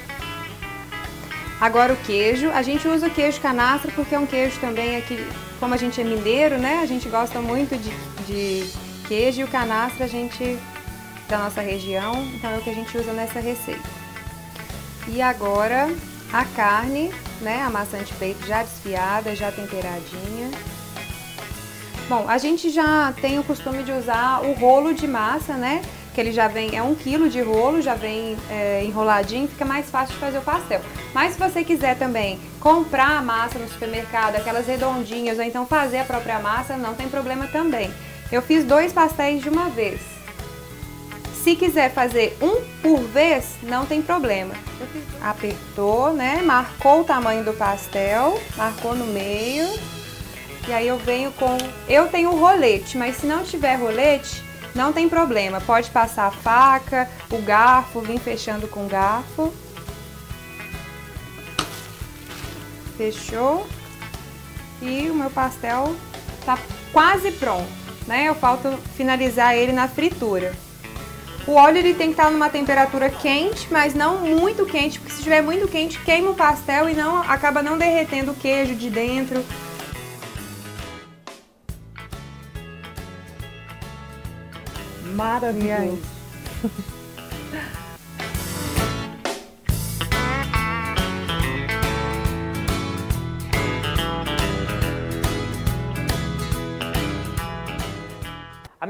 Agora 1.60 1.92
o 1.92 1.96
queijo, 1.96 2.48
a 2.52 2.62
gente 2.62 2.88
usa 2.88 3.06
o 3.06 3.10
queijo 3.10 3.38
canastra 3.38 3.92
porque 3.94 4.14
é 4.14 4.18
um 4.18 4.26
queijo 4.26 4.58
também 4.60 4.96
aqui, 4.96 5.28
como 5.58 5.74
a 5.74 5.76
gente 5.76 6.00
é 6.00 6.04
mineiro, 6.04 6.56
né? 6.56 6.80
A 6.82 6.86
gente 6.86 7.06
gosta 7.10 7.38
muito 7.42 7.76
de, 7.76 7.90
de 8.24 8.72
queijo 9.06 9.42
e 9.42 9.44
o 9.44 9.48
canastra 9.48 10.06
a 10.06 10.08
gente, 10.08 10.58
da 11.30 11.38
nossa 11.38 11.60
região, 11.60 12.12
então 12.34 12.50
é 12.50 12.58
o 12.58 12.60
que 12.60 12.70
a 12.70 12.74
gente 12.74 12.98
usa 12.98 13.12
nessa 13.12 13.38
receita. 13.38 13.88
E 15.08 15.22
agora 15.22 15.88
a 16.32 16.44
carne, 16.44 17.12
né? 17.40 17.62
A 17.62 17.70
maçã 17.70 18.02
de 18.02 18.12
peito 18.14 18.44
já 18.46 18.62
desfiada, 18.62 19.34
já 19.34 19.50
temperadinha. 19.50 20.50
Bom, 22.08 22.24
a 22.28 22.38
gente 22.38 22.70
já 22.70 23.14
tem 23.20 23.38
o 23.38 23.44
costume 23.44 23.84
de 23.84 23.92
usar 23.92 24.42
o 24.42 24.52
rolo 24.54 24.92
de 24.92 25.06
massa, 25.06 25.54
né? 25.54 25.82
Que 26.12 26.20
ele 26.20 26.32
já 26.32 26.48
vem, 26.48 26.76
é 26.76 26.82
um 26.82 26.94
quilo 26.94 27.30
de 27.30 27.40
rolo, 27.40 27.80
já 27.80 27.94
vem 27.94 28.36
é, 28.50 28.82
enroladinho, 28.84 29.46
fica 29.46 29.64
mais 29.64 29.88
fácil 29.88 30.14
de 30.14 30.20
fazer 30.20 30.38
o 30.38 30.42
pastel. 30.42 30.80
Mas 31.14 31.34
se 31.34 31.38
você 31.38 31.62
quiser 31.62 31.96
também 31.96 32.40
comprar 32.58 33.18
a 33.18 33.22
massa 33.22 33.58
no 33.60 33.68
supermercado, 33.68 34.34
aquelas 34.34 34.66
redondinhas, 34.66 35.38
ou 35.38 35.44
então 35.44 35.64
fazer 35.64 35.98
a 35.98 36.04
própria 36.04 36.40
massa, 36.40 36.76
não 36.76 36.94
tem 36.94 37.08
problema 37.08 37.46
também. 37.46 37.92
Eu 38.32 38.42
fiz 38.42 38.64
dois 38.64 38.92
pastéis 38.92 39.40
de 39.40 39.48
uma 39.48 39.68
vez. 39.68 40.09
Se 41.42 41.56
quiser 41.56 41.92
fazer 41.92 42.36
um 42.40 42.62
por 42.82 43.00
vez, 43.00 43.56
não 43.62 43.86
tem 43.86 44.02
problema. 44.02 44.54
Apertou, 45.22 46.12
né? 46.12 46.42
Marcou 46.42 47.00
o 47.00 47.04
tamanho 47.04 47.44
do 47.44 47.54
pastel, 47.54 48.40
marcou 48.56 48.94
no 48.94 49.06
meio 49.06 49.66
e 50.68 50.72
aí 50.72 50.86
eu 50.86 50.98
venho 50.98 51.32
com... 51.32 51.56
Eu 51.88 52.08
tenho 52.08 52.36
rolete, 52.36 52.98
mas 52.98 53.16
se 53.16 53.26
não 53.26 53.42
tiver 53.42 53.76
rolete, 53.76 54.44
não 54.74 54.92
tem 54.92 55.08
problema. 55.08 55.60
Pode 55.60 55.90
passar 55.90 56.26
a 56.26 56.30
faca, 56.30 57.08
o 57.30 57.38
garfo, 57.38 58.00
vir 58.00 58.20
fechando 58.20 58.68
com 58.68 58.86
garfo. 58.86 59.52
Fechou. 62.96 63.66
E 64.82 65.10
o 65.10 65.14
meu 65.14 65.30
pastel 65.30 65.96
tá 66.44 66.58
quase 66.92 67.32
pronto, 67.32 67.68
né? 68.06 68.24
Eu 68.28 68.34
falta 68.34 68.78
finalizar 68.96 69.56
ele 69.56 69.72
na 69.72 69.88
fritura. 69.88 70.54
O 71.46 71.54
óleo 71.54 71.78
ele 71.78 71.94
tem 71.94 72.08
que 72.08 72.12
estar 72.12 72.30
numa 72.30 72.48
temperatura 72.48 73.08
quente, 73.10 73.66
mas 73.70 73.94
não 73.94 74.18
muito 74.18 74.66
quente, 74.66 74.98
porque 74.98 75.12
se 75.12 75.18
estiver 75.18 75.42
muito 75.42 75.66
quente 75.66 75.98
queima 76.00 76.30
o 76.30 76.34
pastel 76.34 76.88
e 76.88 76.94
não 76.94 77.18
acaba 77.22 77.62
não 77.62 77.78
derretendo 77.78 78.32
o 78.32 78.34
queijo 78.34 78.74
de 78.74 78.90
dentro. 78.90 79.44
Maravilhoso. 85.14 85.98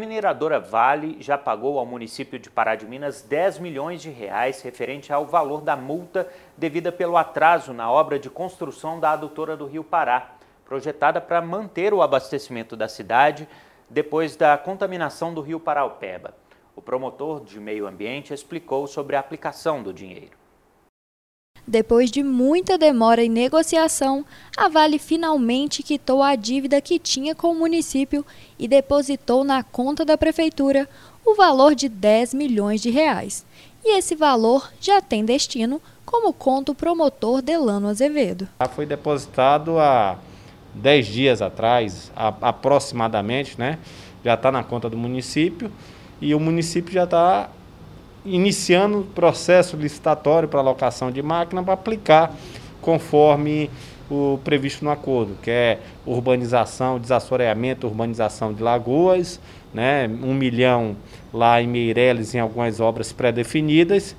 Mineradora 0.00 0.58
Vale 0.58 1.18
já 1.20 1.36
pagou 1.36 1.78
ao 1.78 1.84
município 1.84 2.38
de 2.38 2.50
Pará 2.50 2.74
de 2.74 2.86
Minas 2.86 3.20
10 3.20 3.58
milhões 3.58 4.00
de 4.00 4.08
reais 4.08 4.62
referente 4.62 5.12
ao 5.12 5.26
valor 5.26 5.60
da 5.60 5.76
multa 5.76 6.26
devida 6.56 6.90
pelo 6.90 7.18
atraso 7.18 7.74
na 7.74 7.90
obra 7.90 8.18
de 8.18 8.30
construção 8.30 8.98
da 8.98 9.12
adutora 9.12 9.58
do 9.58 9.66
Rio 9.66 9.84
Pará, 9.84 10.30
projetada 10.64 11.20
para 11.20 11.42
manter 11.42 11.92
o 11.92 12.00
abastecimento 12.00 12.74
da 12.74 12.88
cidade 12.88 13.46
depois 13.90 14.36
da 14.36 14.56
contaminação 14.56 15.34
do 15.34 15.42
Rio 15.42 15.60
Paraupeba. 15.60 16.34
O 16.74 16.80
promotor 16.80 17.44
de 17.44 17.60
meio 17.60 17.86
ambiente 17.86 18.32
explicou 18.32 18.86
sobre 18.86 19.16
a 19.16 19.20
aplicação 19.20 19.82
do 19.82 19.92
dinheiro. 19.92 20.39
Depois 21.66 22.10
de 22.10 22.22
muita 22.22 22.76
demora 22.76 23.22
e 23.22 23.28
negociação, 23.28 24.24
a 24.56 24.68
Vale 24.68 24.98
finalmente 24.98 25.82
quitou 25.82 26.22
a 26.22 26.34
dívida 26.34 26.80
que 26.80 26.98
tinha 26.98 27.34
com 27.34 27.48
o 27.52 27.58
município 27.58 28.24
e 28.58 28.66
depositou 28.66 29.44
na 29.44 29.62
conta 29.62 30.04
da 30.04 30.18
prefeitura 30.18 30.88
o 31.24 31.34
valor 31.34 31.74
de 31.74 31.88
10 31.88 32.34
milhões 32.34 32.80
de 32.80 32.90
reais. 32.90 33.44
E 33.84 33.96
esse 33.96 34.14
valor 34.14 34.70
já 34.80 35.00
tem 35.00 35.24
destino, 35.24 35.80
como 36.04 36.32
conta 36.32 36.72
o 36.72 36.74
promotor 36.74 37.40
Delano 37.40 37.88
Azevedo. 37.88 38.48
Foi 38.74 38.84
depositado 38.84 39.78
há 39.78 40.18
10 40.74 41.06
dias 41.06 41.42
atrás, 41.42 42.10
aproximadamente, 42.14 43.58
né? 43.58 43.78
Já 44.24 44.34
está 44.34 44.50
na 44.50 44.62
conta 44.62 44.90
do 44.90 44.96
município 44.96 45.72
e 46.20 46.34
o 46.34 46.40
município 46.40 46.92
já 46.92 47.04
está 47.04 47.48
iniciando 48.24 49.00
o 49.00 49.04
processo 49.04 49.76
licitatório 49.76 50.48
para 50.48 50.60
alocação 50.60 51.10
de 51.10 51.22
máquina 51.22 51.62
para 51.62 51.74
aplicar 51.74 52.34
conforme 52.80 53.70
o 54.10 54.38
previsto 54.42 54.84
no 54.84 54.90
acordo, 54.90 55.36
que 55.40 55.50
é 55.50 55.78
urbanização, 56.04 56.98
desassoreamento, 56.98 57.86
urbanização 57.86 58.52
de 58.52 58.62
lagoas, 58.62 59.40
né, 59.72 60.08
um 60.22 60.34
milhão 60.34 60.96
lá 61.32 61.62
em 61.62 61.68
Meireles 61.68 62.34
em 62.34 62.40
algumas 62.40 62.80
obras 62.80 63.12
pré-definidas 63.12 64.16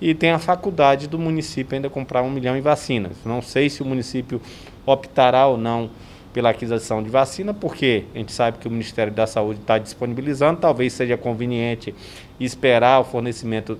e 0.00 0.14
tem 0.14 0.30
a 0.30 0.38
faculdade 0.38 1.06
do 1.06 1.18
município 1.18 1.74
ainda 1.74 1.90
comprar 1.90 2.22
um 2.22 2.30
milhão 2.30 2.56
em 2.56 2.60
vacinas. 2.60 3.12
Não 3.24 3.42
sei 3.42 3.68
se 3.68 3.82
o 3.82 3.86
município 3.86 4.40
optará 4.86 5.46
ou 5.46 5.58
não 5.58 5.90
pela 6.34 6.50
aquisição 6.50 7.00
de 7.00 7.08
vacina, 7.08 7.54
porque 7.54 8.04
a 8.12 8.18
gente 8.18 8.32
sabe 8.32 8.58
que 8.58 8.66
o 8.66 8.70
Ministério 8.70 9.12
da 9.12 9.24
Saúde 9.24 9.60
está 9.60 9.78
disponibilizando, 9.78 10.60
talvez 10.60 10.92
seja 10.92 11.16
conveniente 11.16 11.94
esperar 12.40 13.00
o 13.00 13.04
fornecimento 13.04 13.78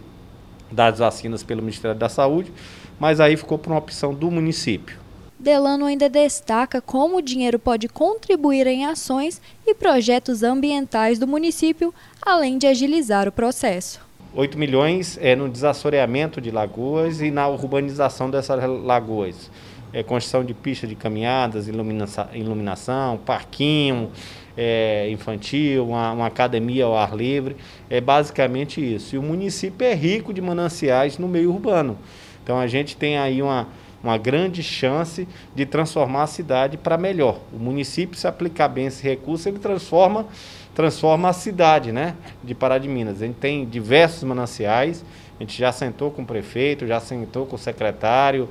das 0.71 1.01
vacinas 1.01 1.43
pelo 1.43 1.61
Ministério 1.61 1.99
da 1.99 2.09
Saúde, 2.09 2.53
mas 2.99 3.19
aí 3.19 3.37
ficou 3.37 3.59
por 3.59 3.71
uma 3.73 3.79
opção 3.79 4.15
do 4.15 4.31
município. 4.31 4.97
Delano 5.37 5.85
ainda 5.85 6.09
destaca 6.09 6.81
como 6.81 7.17
o 7.17 7.23
dinheiro 7.23 7.59
pode 7.59 7.89
contribuir 7.89 8.69
em 8.69 8.87
ações 8.87 9.43
e 9.67 9.75
projetos 9.75 10.45
ambientais 10.45 11.19
do 11.19 11.27
município, 11.27 11.93
além 12.23 12.57
de 12.57 12.69
agilizar 12.69 13.27
o 13.29 13.33
processo. 13.33 14.01
8 14.33 14.57
milhões 14.57 15.19
é 15.21 15.35
no 15.35 15.49
desassoreamento 15.49 16.41
de 16.41 16.53
lagoas 16.53 17.21
e 17.21 17.33
na 17.33 17.49
urbanização 17.49 18.31
dessas 18.31 18.63
lagoas 18.85 19.51
é, 19.95 20.03
construção 20.03 20.45
de 20.45 20.53
pista 20.53 20.89
de 20.89 20.97
caminhadas, 20.97 21.69
iluminação, 21.69 22.27
iluminação 22.35 23.17
parquinho 23.17 24.11
é, 24.57 25.09
infantil, 25.11 25.87
uma, 25.87 26.11
uma, 26.13 26.27
academia 26.27 26.85
ao 26.85 26.97
ar 26.97 27.17
livre. 27.17 27.57
É 27.89 28.01
basicamente 28.01 28.81
isso. 28.81 29.15
E 29.15 29.19
o 29.19 29.23
município 29.23 29.87
é 29.87 29.95
rico 29.95 30.35
de 30.35 30.41
mananciais 30.41 31.17
no 31.17 31.29
meio 31.29 31.53
urbano. 31.53 31.97
Então 32.43 32.59
a 32.59 32.67
gente 32.67 32.97
tem 32.97 33.17
aí 33.17 33.41
uma, 33.41 33.69
uma 34.03 34.19
grande 34.19 34.65
chance 34.65 35.29
de 35.55 35.65
transformar 35.65 36.25
a 36.25 36.27
cidade 36.27 36.77
para 36.77 36.99
melhor. 36.99 37.39
O 37.53 37.59
município, 37.59 38.19
se 38.19 38.27
aplicar 38.27 38.69
bem 38.69 38.87
esse 38.87 39.03
recurso, 39.03 39.49
ele 39.49 39.61
transforma, 39.61 40.27
transforma 40.75 41.29
a 41.29 41.33
cidade 41.33 41.93
né, 41.93 42.17
de 42.43 42.53
Pará 42.53 42.79
de 42.79 42.89
Minas. 42.89 43.23
A 43.23 43.27
gente 43.27 43.37
tem 43.37 43.65
diversos 43.65 44.25
mananciais, 44.25 45.05
a 45.39 45.43
gente 45.43 45.57
já 45.57 45.71
sentou 45.71 46.11
com 46.11 46.23
o 46.23 46.27
prefeito, 46.27 46.85
já 46.85 47.01
sentou 47.01 47.47
com 47.47 47.57
o 47.57 47.59
secretário, 47.59 48.49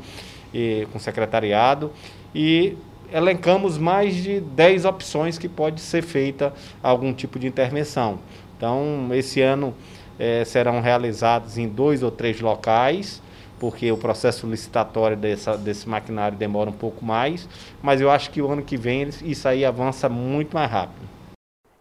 e, 0.54 0.88
com 0.92 1.00
secretariado 1.00 1.92
e 2.34 2.78
elencamos 3.12 3.78
mais 3.78 4.16
de 4.16 4.40
10 4.40 4.86
opções 4.86 5.38
que 5.38 5.48
pode 5.48 5.80
ser 5.82 6.02
feita 6.02 6.54
algum 6.82 7.14
tipo 7.14 7.38
de 7.38 7.48
intervenção. 7.48 8.20
Então, 8.58 9.10
esse 9.12 9.42
ano 9.42 9.76
é, 10.18 10.44
serão 10.46 10.82
realizados 10.82 11.58
em 11.58 11.68
dois 11.68 12.02
ou 12.02 12.10
três 12.10 12.40
locais, 12.42 13.22
porque 13.60 13.92
o 13.92 13.98
processo 13.98 14.48
licitatório 14.48 15.16
dessa, 15.16 15.58
desse 15.58 15.88
maquinário 15.88 16.38
demora 16.38 16.70
um 16.70 16.74
pouco 16.74 17.06
mais, 17.06 17.48
mas 17.82 18.02
eu 18.02 18.10
acho 18.10 18.32
que 18.32 18.42
o 18.42 18.52
ano 18.52 18.64
que 18.64 18.78
vem 18.78 19.10
isso 19.24 19.48
aí 19.48 19.64
avança 19.64 20.10
muito 20.10 20.54
mais 20.54 20.70
rápido. 20.70 21.14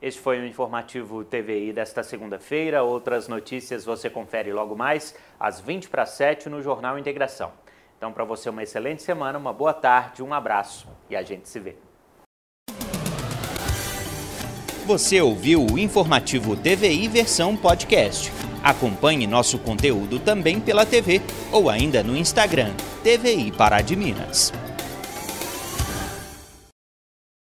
Este 0.03 0.21
foi 0.21 0.41
o 0.41 0.45
informativo 0.45 1.23
TVI 1.23 1.73
desta 1.73 2.03
segunda-feira. 2.03 2.83
Outras 2.83 3.29
notícias 3.29 3.85
você 3.85 4.11
confere 4.11 4.53
logo 4.53 4.75
mais 4.75 5.15
às 5.39 5.61
20 5.61 5.89
para 5.89 6.05
7 6.05 6.49
no 6.49 6.61
Jornal 6.61 6.99
Integração. 6.99 7.53
Então, 8.03 8.13
para 8.13 8.25
você, 8.25 8.51
uma 8.51 8.65
excelente 8.65 9.01
semana, 9.01 9.39
uma 9.39 9.53
boa 9.53 9.73
tarde, 9.73 10.25
um 10.25 10.35
abraço 10.35 10.89
e 11.09 11.15
a 11.15 11.23
gente 11.23 11.49
se 11.49 11.61
vê. 11.61 11.77
Você 14.85 15.21
ouviu 15.21 15.65
o 15.65 15.79
informativo 15.79 16.57
TVI 16.57 17.07
versão 17.07 17.57
podcast. 17.57 18.33
Acompanhe 18.61 19.25
nosso 19.25 19.57
conteúdo 19.57 20.19
também 20.19 20.59
pela 20.59 20.85
TV 20.85 21.23
ou 21.53 21.71
ainda 21.71 22.03
no 22.03 22.17
Instagram 22.17 22.75
TVI 23.05 23.53
Pará 23.53 23.81
de 23.81 23.95
Minas. 23.95 24.53